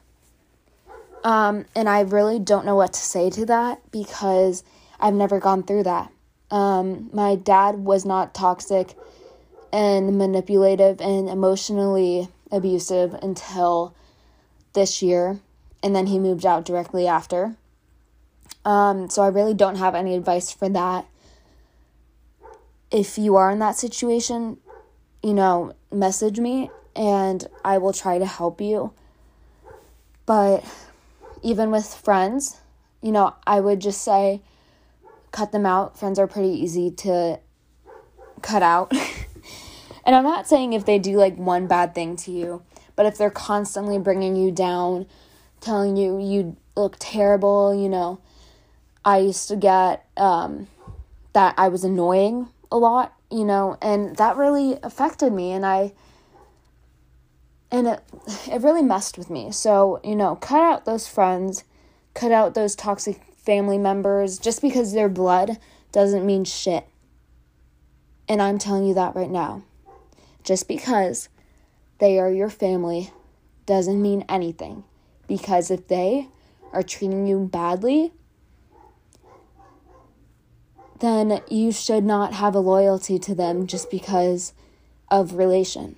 um, 1.25 1.65
and 1.75 1.89
I 1.89 2.01
really 2.03 2.39
don't 2.39 2.67
know 2.67 2.77
what 2.77 2.93
to 2.93 3.01
say 3.01 3.31
to 3.31 3.47
that 3.47 3.81
because 3.91 4.63
I've 5.01 5.15
never 5.15 5.41
gone 5.41 5.63
through 5.63 5.85
that. 5.85 6.13
Um, 6.51 7.11
my 7.13 7.35
dad 7.35 7.77
was 7.77 8.05
not 8.05 8.35
toxic 8.35 8.95
and 9.73 10.19
manipulative 10.19 11.01
and 11.01 11.29
emotionally 11.29 12.29
abusive 12.53 13.15
until 13.15 13.95
this 14.75 15.03
year, 15.03 15.41
and 15.83 15.97
then 15.97 16.07
he 16.07 16.19
moved 16.19 16.45
out 16.45 16.65
directly 16.65 17.09
after. 17.09 17.57
Um, 18.65 19.09
so 19.11 19.23
I 19.23 19.29
really 19.29 19.55
don't 19.55 19.77
have 19.77 19.95
any 19.95 20.15
advice 20.15 20.51
for 20.53 20.69
that. 20.69 21.07
If 22.91 23.19
you 23.19 23.37
are 23.37 23.51
in 23.51 23.59
that 23.59 23.77
situation, 23.77 24.59
you 25.23 25.35
know, 25.35 25.75
message 25.91 26.39
me 26.39 26.71
and 26.95 27.47
I 27.65 27.79
will 27.79 27.93
try 27.93 28.19
to 28.19 28.27
help 28.27 28.61
you. 28.61 28.93
But 30.27 30.65
even 31.45 31.71
with 31.71 31.87
friends, 31.87 32.61
you 33.03 33.13
know, 33.13 33.35
I 33.47 33.61
would 33.61 33.81
just 33.81 34.03
say 34.03 34.41
cut 35.31 35.53
them 35.53 35.67
out. 35.67 35.99
Friends 35.99 36.19
are 36.19 36.27
pretty 36.27 36.49
easy 36.49 36.91
to 36.91 37.39
cut 38.41 38.63
out. 38.63 38.91
and 40.07 40.17
I'm 40.17 40.25
not 40.25 40.49
saying 40.49 40.73
if 40.73 40.87
they 40.87 40.99
do 40.99 41.17
like 41.17 41.37
one 41.37 41.67
bad 41.67 41.95
thing 41.95 42.17
to 42.17 42.33
you, 42.33 42.63
but 42.97 43.05
if 43.05 43.19
they're 43.19 43.31
constantly 43.31 43.99
bringing 43.99 44.37
you 44.37 44.51
down, 44.51 45.07
telling 45.61 45.97
you 45.97 46.19
you 46.19 46.57
look 46.77 46.97
terrible, 46.99 47.75
you 47.75 47.91
know, 47.91 48.21
I 49.05 49.19
used 49.19 49.49
to 49.49 49.57
get 49.57 50.07
um, 50.17 50.69
that 51.35 51.55
I 51.59 51.69
was 51.69 51.85
annoying 51.85 52.49
a 52.73 52.79
lot, 52.79 53.15
you 53.31 53.45
know, 53.45 53.77
and 53.83 54.17
that 54.17 54.37
really 54.37 54.79
affected 54.83 55.33
me. 55.33 55.53
And 55.53 55.67
I, 55.67 55.93
and 57.75 57.89
it 57.89 58.03
it 58.47 58.63
really 58.63 58.83
messed 58.83 59.19
with 59.19 59.29
me. 59.29 59.51
So, 59.51 60.01
you 60.05 60.15
know, 60.15 60.37
cut 60.37 60.61
out 60.61 60.85
those 60.85 61.09
friends, 61.09 61.65
cut 62.15 62.31
out 62.31 62.55
those 62.55 62.77
toxic 62.77 63.21
family 63.37 63.79
members. 63.79 64.39
Just 64.39 64.63
because 64.63 64.93
they're 64.93 65.09
blood 65.09 65.59
doesn't 65.91 66.25
mean 66.25 66.45
shit. 66.45 66.87
And 68.29 68.41
I'm 68.41 68.59
telling 68.59 68.85
you 68.87 68.95
that 68.95 69.17
right 69.17 69.31
now. 69.31 69.65
Just 70.45 70.69
because 70.69 71.29
they 71.99 72.19
are 72.21 72.31
your 72.31 72.49
family 72.49 73.11
doesn't 73.67 74.01
mean 74.01 74.25
anything. 74.29 74.85
Because 75.27 75.69
if 75.69 75.89
they 75.89 76.29
are 76.73 76.83
treating 76.85 77.27
you 77.27 77.41
badly, 77.41 78.13
then 81.01 81.41
you 81.49 81.73
should 81.73 82.05
not 82.05 82.35
have 82.35 82.55
a 82.55 82.61
loyalty 82.61 83.19
to 83.19 83.35
them 83.35 83.67
just 83.67 83.91
because 83.91 84.53
of 85.11 85.35
relation. 85.35 85.97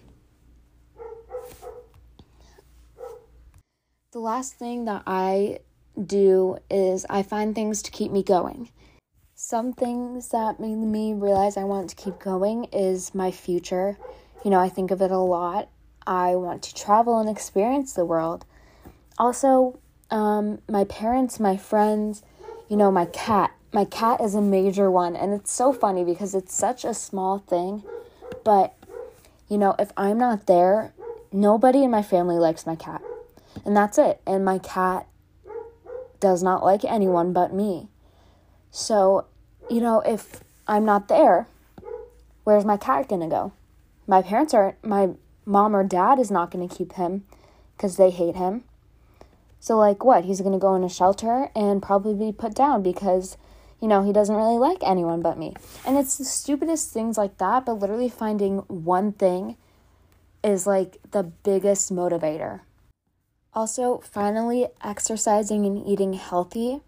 The 4.17 4.21
last 4.21 4.55
thing 4.55 4.87
that 4.87 5.03
I 5.07 5.59
do 6.03 6.57
is 6.71 7.05
I 7.11 7.23
find 7.23 7.55
things 7.55 7.83
to 7.83 7.91
keep 7.91 8.11
me 8.11 8.23
going. 8.23 8.71
Some 9.35 9.75
things 9.75 10.31
that 10.31 10.59
made 10.59 10.77
me 10.77 11.13
realize 11.13 11.59
I 11.59 11.65
want 11.65 11.91
to 11.91 11.97
keep 11.97 12.19
going 12.19 12.65
is 12.73 13.15
my 13.15 13.31
future. 13.31 13.99
You 14.43 14.51
know, 14.51 14.59
I 14.59 14.71
think 14.71 14.91
of 14.91 15.03
it 15.03 15.11
a 15.11 15.19
lot. 15.19 15.69
I 16.07 16.35
want 16.35 16.63
to 16.63 16.75
travel 16.75 17.19
and 17.19 17.29
experience 17.29 17.93
the 17.93 18.07
world. 18.07 18.47
Also, 19.19 19.79
um, 20.11 20.63
my 20.67 20.85
parents, 20.85 21.39
my 21.39 21.59
friends, 21.59 22.23
you 22.71 22.79
know, 22.79 22.91
my 22.91 23.05
cat. 23.05 23.53
My 23.75 23.85
cat 23.85 24.23
is 24.23 24.35
a 24.35 24.41
major 24.41 24.91
one, 24.91 25.15
and 25.15 25.35
it's 25.35 25.53
so 25.53 25.75
funny 25.75 26.05
because 26.05 26.35
it's 26.35 26.55
such 26.55 26.87
a 26.87 26.95
small 26.95 27.41
thing. 27.41 27.83
But, 28.45 28.75
you 29.51 29.59
know, 29.59 29.75
if 29.79 29.93
I'm 29.95 30.17
not 30.17 30.47
there, 30.47 30.95
nobody 31.33 31.85
in 31.85 31.91
my 31.91 32.03
family 32.03 32.39
likes 32.39 32.65
my 32.65 32.77
cat. 32.77 33.03
And 33.67 33.77
that's 33.77 33.99
it. 33.99 34.21
And 34.25 34.45
my 34.45 34.59
cat 34.59 35.09
does 36.21 36.41
not 36.41 36.65
like 36.65 36.85
anyone 36.85 37.33
but 37.33 37.53
me. 37.53 37.89
So, 38.71 39.27
you 39.69 39.81
know, 39.81 40.01
if 40.03 40.41
I'm 40.69 40.85
not 40.85 41.09
there, 41.09 41.49
where's 42.45 42.65
my 42.65 42.77
cat 42.77 43.09
going 43.09 43.23
to 43.23 43.27
go? 43.27 43.53
My 44.07 44.23
parents 44.23 44.55
aren't, 44.55 44.83
my 44.85 45.11
mom 45.45 45.75
or 45.75 45.83
dad 45.83 46.21
is 46.21 46.31
not 46.31 46.53
going 46.53 46.67
to 46.69 46.75
keep 46.75 46.93
him 46.93 47.25
because 47.77 47.97
they 47.97 48.11
hate 48.11 48.37
him. 48.37 48.63
So, 49.59 49.77
like, 49.77 50.05
what? 50.05 50.25
He's 50.25 50.41
going 50.41 50.53
to 50.53 50.59
go 50.59 50.77
in 50.77 50.85
a 50.85 50.89
shelter 50.89 51.51
and 51.57 51.83
probably 51.83 52.15
be 52.15 52.33
put 52.33 52.55
down 52.55 52.85
because, 52.85 53.37
you 53.83 53.89
know, 53.89 54.05
he 54.05 54.13
doesn't 54.13 54.37
really 54.37 54.59
like 54.59 54.79
anyone 54.83 55.23
but 55.23 55.39
me. 55.39 55.55
And 55.85 55.97
it's 55.97 56.19
the 56.19 56.25
stupidest 56.25 56.93
things 56.93 57.19
like 57.19 57.39
that, 57.39 57.67
but 57.67 57.81
literally 57.81 58.09
finding 58.09 58.59
one 58.69 59.11
thing 59.11 59.57
is 60.45 60.69
like 60.69 60.99
the 61.11 61.25
biggest 61.25 61.93
motivator. 61.93 62.61
Also, 63.57 64.03
finally, 64.05 64.67
exercising 64.85 65.65
and 65.65 65.87
eating 65.87 66.13
healthy. 66.13 66.83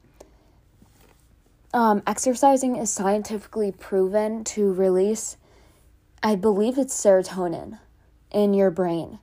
Um, 1.72 2.02
exercising 2.06 2.76
is 2.76 2.92
scientifically 2.92 3.72
proven 3.72 4.44
to 4.44 4.74
release, 4.74 5.38
I 6.22 6.36
believe 6.36 6.76
it's 6.76 6.94
serotonin 6.94 7.78
in 8.30 8.52
your 8.52 8.70
brain. 8.70 9.18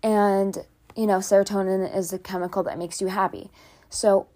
And, 0.00 0.64
you 0.94 1.08
know, 1.08 1.18
serotonin 1.18 1.92
is 1.94 2.12
a 2.12 2.20
chemical 2.20 2.62
that 2.62 2.78
makes 2.78 3.00
you 3.00 3.08
happy. 3.08 3.50
So, 3.88 4.28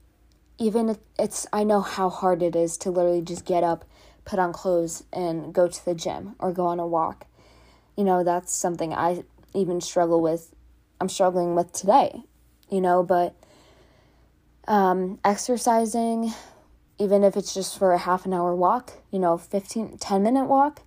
even 0.59 0.89
if 0.89 0.99
it's, 1.17 1.47
I 1.53 1.63
know 1.63 1.83
how 1.83 2.09
hard 2.09 2.43
it 2.43 2.57
is 2.57 2.77
to 2.79 2.91
literally 2.91 3.23
just 3.23 3.45
get 3.45 3.63
up, 3.63 3.85
put 4.25 4.41
on 4.41 4.53
clothes, 4.53 5.05
and 5.13 5.53
go 5.53 5.69
to 5.69 5.85
the 5.85 5.95
gym 5.95 6.35
or 6.41 6.53
go 6.53 6.67
on 6.67 6.81
a 6.81 6.87
walk. 6.87 7.27
You 7.97 8.03
know, 8.03 8.25
that's 8.25 8.53
something 8.53 8.93
I 8.93 9.23
even 9.53 9.81
struggle 9.81 10.21
with 10.21 10.54
I'm 11.05 11.11
struggling 11.11 11.55
with 11.55 11.71
today, 11.75 12.23
you 12.71 12.81
know, 12.81 13.03
but 13.03 13.35
um, 14.67 15.19
exercising, 15.23 16.33
even 16.99 17.23
if 17.23 17.37
it's 17.37 17.53
just 17.53 17.79
for 17.79 17.93
a 17.93 17.99
half 17.99 18.25
an 18.25 18.33
hour 18.33 18.57
walk, 18.57 19.03
you 19.11 19.19
know, 19.19 19.37
15, 19.37 19.99
10 19.99 20.23
minute 20.23 20.47
walk, 20.47 20.81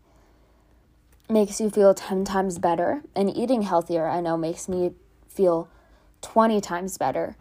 makes 1.30 1.62
you 1.62 1.69
feel 1.69 1.93
10 1.93 2.25
times 2.25 2.58
better. 2.58 3.03
And 3.15 3.30
eating 3.30 3.62
healthier, 3.62 4.08
I 4.08 4.19
know, 4.21 4.38
makes 4.38 4.67
me 4.67 4.93
feel 5.27 5.69
20 6.21 6.62
times 6.62 6.97
better. 6.97 7.36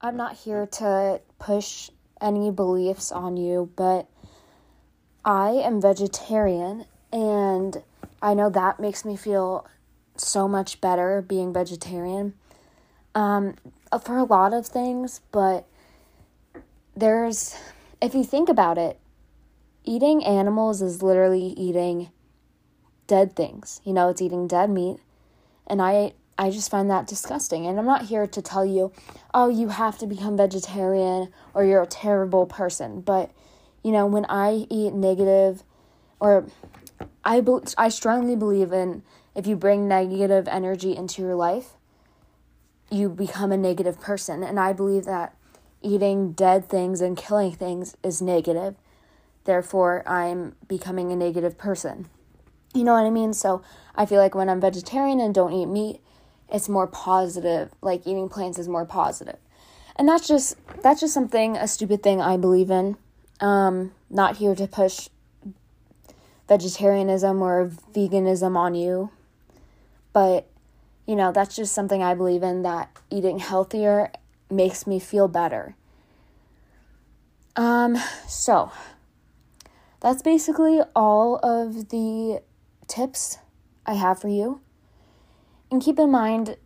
I'm 0.00 0.16
not 0.16 0.34
here 0.38 0.66
to 0.66 1.20
push 1.38 1.90
any 2.20 2.50
beliefs 2.50 3.12
on 3.12 3.36
you, 3.36 3.70
but 3.76 4.08
I 5.24 5.50
am 5.50 5.80
vegetarian 5.80 6.86
and 7.12 7.84
I 8.20 8.34
know 8.34 8.50
that 8.50 8.80
makes 8.80 9.04
me 9.04 9.14
feel 9.14 9.64
so 10.20 10.48
much 10.48 10.80
better 10.80 11.22
being 11.22 11.52
vegetarian 11.52 12.34
um, 13.14 13.54
for 14.04 14.18
a 14.18 14.24
lot 14.24 14.52
of 14.52 14.66
things, 14.66 15.20
but 15.32 15.66
there's, 16.96 17.56
if 18.00 18.14
you 18.14 18.24
think 18.24 18.48
about 18.48 18.78
it, 18.78 18.98
eating 19.84 20.24
animals 20.24 20.82
is 20.82 21.02
literally 21.02 21.54
eating 21.56 22.10
dead 23.06 23.36
things. 23.36 23.80
You 23.84 23.92
know, 23.92 24.08
it's 24.08 24.20
eating 24.20 24.46
dead 24.46 24.70
meat. 24.70 24.98
And 25.66 25.80
I 25.80 26.12
I 26.38 26.50
just 26.50 26.70
find 26.70 26.90
that 26.90 27.06
disgusting. 27.06 27.66
And 27.66 27.78
I'm 27.78 27.86
not 27.86 28.06
here 28.06 28.26
to 28.26 28.42
tell 28.42 28.64
you, 28.64 28.92
oh, 29.32 29.48
you 29.48 29.68
have 29.68 29.96
to 29.98 30.06
become 30.06 30.36
vegetarian 30.36 31.32
or 31.54 31.64
you're 31.64 31.82
a 31.82 31.86
terrible 31.86 32.44
person. 32.44 33.00
But, 33.00 33.30
you 33.82 33.90
know, 33.90 34.06
when 34.06 34.26
I 34.26 34.66
eat 34.68 34.92
negative 34.92 35.62
or 36.20 36.46
I, 37.24 37.40
be- 37.40 37.60
I 37.78 37.88
strongly 37.88 38.36
believe 38.36 38.72
in 38.72 39.02
if 39.36 39.46
you 39.46 39.54
bring 39.54 39.86
negative 39.86 40.48
energy 40.48 40.96
into 40.96 41.20
your 41.20 41.34
life, 41.34 41.74
you 42.90 43.10
become 43.10 43.52
a 43.52 43.56
negative 43.56 44.00
person. 44.00 44.42
And 44.42 44.58
I 44.58 44.72
believe 44.72 45.04
that 45.04 45.36
eating 45.82 46.32
dead 46.32 46.68
things 46.68 47.02
and 47.02 47.16
killing 47.16 47.52
things 47.52 47.96
is 48.02 48.22
negative. 48.22 48.76
Therefore, 49.44 50.02
I'm 50.08 50.56
becoming 50.66 51.12
a 51.12 51.16
negative 51.16 51.58
person. 51.58 52.08
You 52.74 52.84
know 52.84 52.94
what 52.94 53.06
I 53.06 53.10
mean? 53.10 53.34
So 53.34 53.62
I 53.94 54.06
feel 54.06 54.18
like 54.20 54.34
when 54.34 54.48
I'm 54.48 54.60
vegetarian 54.60 55.20
and 55.20 55.34
don't 55.34 55.52
eat 55.52 55.66
meat, 55.66 56.00
it's 56.50 56.68
more 56.68 56.86
positive. 56.86 57.72
Like 57.82 58.06
eating 58.06 58.28
plants 58.28 58.58
is 58.58 58.68
more 58.68 58.86
positive. 58.86 59.36
And 59.96 60.08
that's 60.08 60.26
just 60.26 60.56
that's 60.82 61.00
just 61.00 61.14
something 61.14 61.56
a 61.56 61.68
stupid 61.68 62.02
thing 62.02 62.20
I 62.20 62.36
believe 62.36 62.70
in. 62.70 62.96
Um, 63.40 63.92
not 64.08 64.36
here 64.36 64.54
to 64.54 64.66
push 64.66 65.08
vegetarianism 66.48 67.42
or 67.42 67.70
veganism 67.92 68.56
on 68.56 68.74
you. 68.74 69.10
But 70.16 70.46
you 71.06 71.14
know, 71.14 71.30
that's 71.30 71.54
just 71.54 71.74
something 71.74 72.02
I 72.02 72.14
believe 72.14 72.42
in 72.42 72.62
that 72.62 72.90
eating 73.10 73.38
healthier 73.38 74.10
makes 74.50 74.86
me 74.86 74.98
feel 74.98 75.28
better. 75.28 75.76
Um, 77.54 77.98
so 78.26 78.72
that's 80.00 80.22
basically 80.22 80.80
all 80.94 81.36
of 81.42 81.90
the 81.90 82.40
tips 82.88 83.40
I 83.84 83.92
have 83.92 84.18
for 84.18 84.28
you. 84.28 84.62
And 85.70 85.82
keep 85.82 85.98
in 85.98 86.10
mind, 86.10 86.56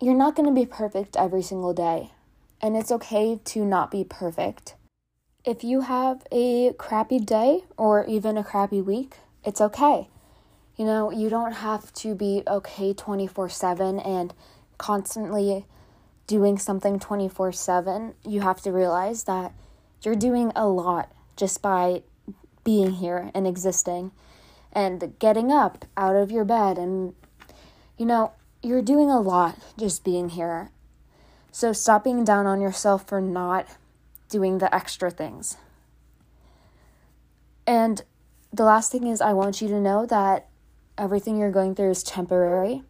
you're 0.00 0.14
not 0.14 0.36
going 0.36 0.48
to 0.48 0.54
be 0.54 0.64
perfect 0.64 1.16
every 1.16 1.42
single 1.42 1.74
day. 1.74 2.12
And 2.62 2.76
it's 2.76 2.92
okay 2.92 3.40
to 3.46 3.64
not 3.64 3.90
be 3.90 4.04
perfect. 4.04 4.76
If 5.44 5.64
you 5.64 5.80
have 5.80 6.24
a 6.30 6.72
crappy 6.74 7.18
day 7.18 7.64
or 7.76 8.06
even 8.06 8.38
a 8.38 8.44
crappy 8.44 8.80
week, 8.80 9.16
it's 9.44 9.60
okay. 9.60 10.08
You 10.76 10.84
know, 10.84 11.10
you 11.10 11.28
don't 11.30 11.52
have 11.52 11.92
to 11.94 12.14
be 12.14 12.42
okay 12.46 12.92
24 12.92 13.48
7 13.48 13.98
and 13.98 14.34
constantly 14.78 15.64
doing 16.26 16.58
something 16.58 16.98
24 16.98 17.52
7. 17.52 18.14
You 18.26 18.42
have 18.42 18.60
to 18.62 18.72
realize 18.72 19.24
that 19.24 19.52
you're 20.02 20.14
doing 20.14 20.52
a 20.54 20.66
lot 20.66 21.10
just 21.36 21.62
by 21.62 22.02
being 22.64 22.92
here 22.92 23.30
and 23.34 23.46
existing 23.46 24.10
and 24.72 25.14
getting 25.18 25.50
up 25.50 25.86
out 25.96 26.16
of 26.16 26.30
your 26.30 26.44
bed 26.44 26.76
and 26.76 27.14
you 27.96 28.04
know, 28.04 28.32
you're 28.62 28.82
doing 28.82 29.10
a 29.10 29.20
lot 29.20 29.58
just 29.78 30.04
being 30.04 30.30
here. 30.30 30.70
So 31.50 31.72
stop 31.72 32.04
being 32.04 32.24
down 32.24 32.46
on 32.46 32.60
yourself 32.60 33.06
for 33.08 33.20
not 33.20 33.66
doing 34.28 34.58
the 34.58 34.74
extra 34.74 35.10
things. 35.10 35.56
And 37.66 38.02
the 38.52 38.64
last 38.64 38.92
thing 38.92 39.06
is, 39.06 39.20
I 39.20 39.32
want 39.32 39.62
you 39.62 39.68
to 39.68 39.80
know 39.80 40.04
that 40.06 40.48
everything 40.98 41.38
you're 41.38 41.50
going 41.50 41.74
through 41.74 41.90
is 41.90 42.02
temporary. 42.02 42.82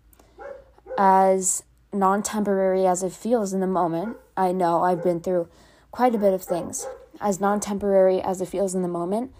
As 0.99 1.63
non 1.93 2.23
temporary 2.23 2.87
as 2.87 3.03
it 3.03 3.13
feels 3.13 3.53
in 3.53 3.61
the 3.61 3.67
moment, 3.67 4.17
I 4.37 4.53
know 4.53 4.83
I've 4.83 5.03
been 5.03 5.21
through 5.21 5.49
quite 5.91 6.15
a 6.15 6.19
bit 6.19 6.33
of 6.33 6.43
things. 6.43 6.87
As 7.21 7.41
non 7.41 7.61
temporary 7.61 8.21
as 8.21 8.41
it 8.41 8.49
feels 8.49 8.75
in 8.75 8.83
the 8.83 8.89
moment, 8.89 9.33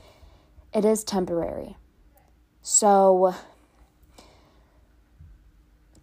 it 0.75 0.85
is 0.85 1.05
temporary. 1.05 1.77
So 2.63 3.35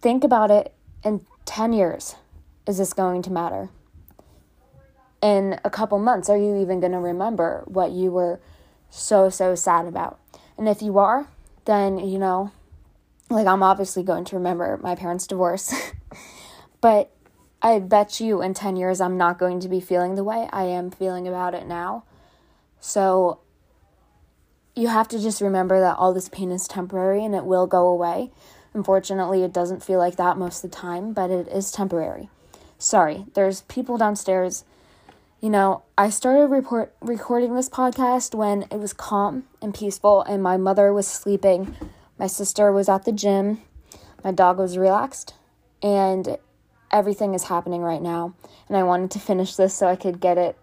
think 0.00 0.24
about 0.24 0.50
it 0.50 0.74
in 1.04 1.26
10 1.44 1.72
years. 1.72 2.16
Is 2.66 2.78
this 2.78 2.92
going 2.92 3.22
to 3.22 3.30
matter? 3.30 3.68
In 5.20 5.60
a 5.64 5.70
couple 5.70 5.98
months, 5.98 6.28
are 6.28 6.36
you 6.36 6.56
even 6.56 6.80
going 6.80 6.92
to 6.92 6.98
remember 6.98 7.64
what 7.66 7.90
you 7.92 8.10
were 8.10 8.40
so, 8.90 9.28
so 9.28 9.54
sad 9.54 9.86
about? 9.86 10.18
And 10.56 10.68
if 10.68 10.82
you 10.82 10.98
are, 10.98 11.28
then, 11.64 11.98
you 11.98 12.18
know, 12.18 12.52
like 13.30 13.46
I'm 13.46 13.62
obviously 13.62 14.02
going 14.02 14.24
to 14.26 14.36
remember 14.36 14.78
my 14.82 14.94
parents' 14.94 15.26
divorce. 15.26 15.74
but 16.80 17.10
I 17.62 17.78
bet 17.78 18.20
you 18.20 18.42
in 18.42 18.54
10 18.54 18.76
years 18.76 19.00
I'm 19.00 19.16
not 19.16 19.38
going 19.38 19.60
to 19.60 19.68
be 19.68 19.80
feeling 19.80 20.14
the 20.14 20.24
way 20.24 20.48
I 20.52 20.64
am 20.64 20.90
feeling 20.90 21.26
about 21.26 21.54
it 21.54 21.66
now. 21.66 22.04
So 22.80 23.40
you 24.76 24.88
have 24.88 25.08
to 25.08 25.18
just 25.18 25.40
remember 25.40 25.80
that 25.80 25.96
all 25.96 26.12
this 26.12 26.28
pain 26.28 26.50
is 26.50 26.68
temporary 26.68 27.24
and 27.24 27.34
it 27.34 27.44
will 27.44 27.66
go 27.66 27.88
away. 27.88 28.30
Unfortunately, 28.74 29.42
it 29.42 29.52
doesn't 29.52 29.84
feel 29.84 29.98
like 29.98 30.16
that 30.16 30.36
most 30.36 30.64
of 30.64 30.70
the 30.70 30.76
time, 30.76 31.12
but 31.12 31.30
it 31.30 31.46
is 31.48 31.70
temporary. 31.70 32.28
Sorry, 32.78 33.24
there's 33.34 33.62
people 33.62 33.96
downstairs. 33.96 34.64
You 35.44 35.50
know, 35.50 35.82
I 35.98 36.08
started 36.08 36.46
report 36.46 36.94
recording 37.02 37.54
this 37.54 37.68
podcast 37.68 38.34
when 38.34 38.62
it 38.70 38.78
was 38.78 38.94
calm 38.94 39.44
and 39.60 39.74
peaceful 39.74 40.22
and 40.22 40.42
my 40.42 40.56
mother 40.56 40.90
was 40.90 41.06
sleeping. 41.06 41.76
My 42.18 42.28
sister 42.28 42.72
was 42.72 42.88
at 42.88 43.04
the 43.04 43.12
gym. 43.12 43.60
My 44.24 44.32
dog 44.32 44.56
was 44.56 44.78
relaxed 44.78 45.34
and 45.82 46.38
everything 46.90 47.34
is 47.34 47.44
happening 47.44 47.82
right 47.82 48.00
now. 48.00 48.34
And 48.68 48.76
I 48.78 48.84
wanted 48.84 49.10
to 49.10 49.18
finish 49.18 49.54
this 49.54 49.74
so 49.74 49.86
I 49.86 49.96
could 49.96 50.18
get 50.18 50.38
it 50.38 50.56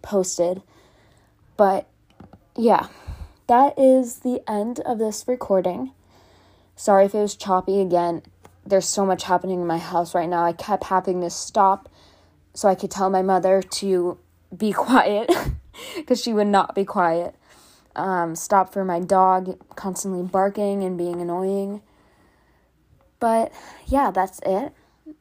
posted. 0.00 0.62
But 1.56 1.88
yeah, 2.56 2.86
that 3.48 3.76
is 3.76 4.20
the 4.20 4.48
end 4.48 4.78
of 4.86 4.98
this 4.98 5.24
recording. 5.26 5.90
Sorry 6.76 7.06
if 7.06 7.16
it 7.16 7.18
was 7.18 7.34
choppy 7.34 7.80
again. 7.80 8.22
There's 8.64 8.86
so 8.86 9.04
much 9.04 9.24
happening 9.24 9.60
in 9.62 9.66
my 9.66 9.78
house 9.78 10.14
right 10.14 10.28
now. 10.28 10.44
I 10.44 10.52
kept 10.52 10.84
having 10.84 11.20
to 11.22 11.30
stop 11.30 11.88
so 12.54 12.68
I 12.68 12.74
could 12.74 12.90
tell 12.90 13.10
my 13.10 13.22
mother 13.22 13.62
to 13.62 14.18
be 14.56 14.72
quiet 14.86 15.30
because 15.96 16.22
she 16.22 16.32
would 16.32 16.46
not 16.46 16.74
be 16.74 16.84
quiet. 16.84 17.34
Um, 17.96 18.36
stop 18.36 18.72
for 18.72 18.84
my 18.84 19.00
dog 19.00 19.58
constantly 19.74 20.22
barking 20.22 20.84
and 20.84 20.96
being 20.96 21.20
annoying. 21.20 21.82
But 23.18 23.52
yeah, 23.86 24.10
that's 24.10 24.40
it. 24.46 24.72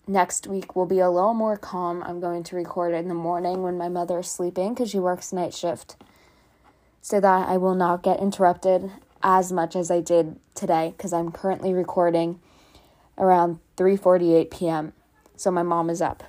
Next 0.07 0.47
week 0.47 0.75
will 0.75 0.85
be 0.85 0.99
a 0.99 1.09
little 1.09 1.33
more 1.33 1.57
calm. 1.57 2.03
I'm 2.03 2.19
going 2.19 2.43
to 2.43 2.55
record 2.55 2.93
in 2.93 3.07
the 3.07 3.13
morning 3.13 3.63
when 3.63 3.77
my 3.77 3.89
mother 3.89 4.19
is 4.19 4.29
sleeping 4.29 4.73
because 4.73 4.91
she 4.91 4.99
works 4.99 5.33
night 5.33 5.53
shift 5.53 5.95
so 7.01 7.19
that 7.19 7.49
I 7.49 7.57
will 7.57 7.75
not 7.75 8.03
get 8.03 8.19
interrupted 8.19 8.91
as 9.23 9.51
much 9.51 9.75
as 9.75 9.91
I 9.91 10.01
did 10.01 10.39
today 10.55 10.93
because 10.95 11.11
I'm 11.11 11.31
currently 11.31 11.73
recording 11.73 12.39
around 13.17 13.59
3:48 13.77 14.51
p.m. 14.51 14.93
So 15.35 15.51
my 15.51 15.63
mom 15.63 15.89
is 15.89 16.01
up. 16.01 16.23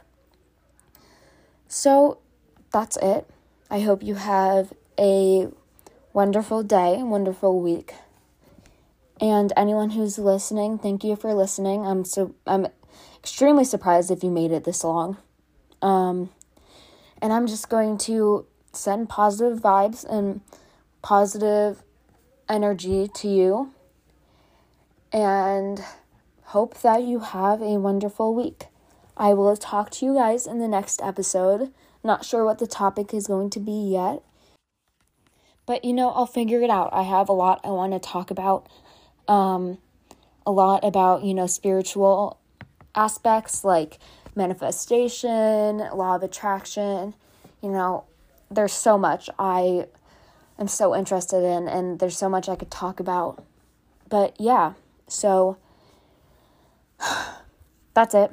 So 1.73 2.19
that's 2.73 2.97
it. 2.97 3.31
I 3.71 3.79
hope 3.79 4.03
you 4.03 4.17
have 4.17 4.73
a 4.99 5.47
wonderful 6.13 6.65
day, 6.65 7.01
wonderful 7.01 7.61
week. 7.61 7.95
And 9.21 9.53
anyone 9.57 9.91
who's 9.91 10.19
listening, 10.19 10.79
thank 10.79 11.05
you 11.05 11.15
for 11.15 11.33
listening. 11.33 11.87
I'm 11.87 12.05
so 12.05 12.35
I'm 12.45 12.67
extremely 13.21 13.63
surprised 13.63 14.11
if 14.11 14.25
you 14.25 14.33
made 14.33 14.51
it 14.51 14.65
this 14.65 14.83
long. 14.83 15.19
Um 15.81 16.31
and 17.23 17.33
I'm 17.33 17.47
just 17.47 17.69
going 17.69 17.99
to 17.99 18.47
send 18.73 19.09
positive 19.09 19.61
vibes 19.61 20.05
and 20.05 20.41
positive 21.03 21.85
energy 22.49 23.07
to 23.15 23.29
you 23.29 23.73
and 25.13 25.85
hope 26.47 26.81
that 26.81 27.05
you 27.05 27.21
have 27.21 27.63
a 27.63 27.79
wonderful 27.79 28.35
week. 28.35 28.67
I 29.21 29.35
will 29.35 29.55
talk 29.55 29.91
to 29.91 30.07
you 30.07 30.15
guys 30.15 30.47
in 30.47 30.61
the 30.61 30.67
next 30.67 31.03
episode. 31.03 31.71
Not 32.03 32.25
sure 32.25 32.43
what 32.43 32.59
the 32.59 32.67
topic 32.67 33.13
is 33.13 33.27
going 33.27 33.51
to 33.51 33.61
be 33.61 33.91
yet. 33.93 34.23
But 35.67 35.85
you 35.85 35.93
know, 35.93 36.09
I'll 36.09 36.25
figure 36.25 36.63
it 36.63 36.71
out. 36.71 36.89
I 36.95 37.03
have 37.03 37.29
a 37.29 37.35
lot 37.35 37.61
I 37.63 37.69
want 37.69 37.93
to 37.93 37.99
talk 37.99 38.31
about. 38.31 38.67
Um 39.29 39.77
a 40.47 40.51
lot 40.51 40.83
about, 40.85 41.23
you 41.23 41.35
know, 41.35 41.47
spiritual 41.47 42.41
aspects 42.95 43.63
like 43.63 43.99
manifestation, 44.35 45.79
law 45.95 46.17
of 46.17 46.23
attraction. 46.23 47.13
You 47.63 47.69
know, 47.69 48.05
there's 48.51 48.73
so 48.73 48.97
much 48.97 49.29
I 49.39 49.87
am 50.59 50.67
so 50.67 50.97
interested 50.97 51.45
in, 51.45 51.69
and 51.69 52.01
there's 52.01 52.17
so 52.17 52.31
much 52.31 52.49
I 52.49 52.57
could 52.57 52.71
talk 52.71 52.99
about. 52.99 53.45
But 54.09 54.35
yeah, 54.41 54.73
so 55.09 55.59
that's 57.95 58.15
it. 58.15 58.33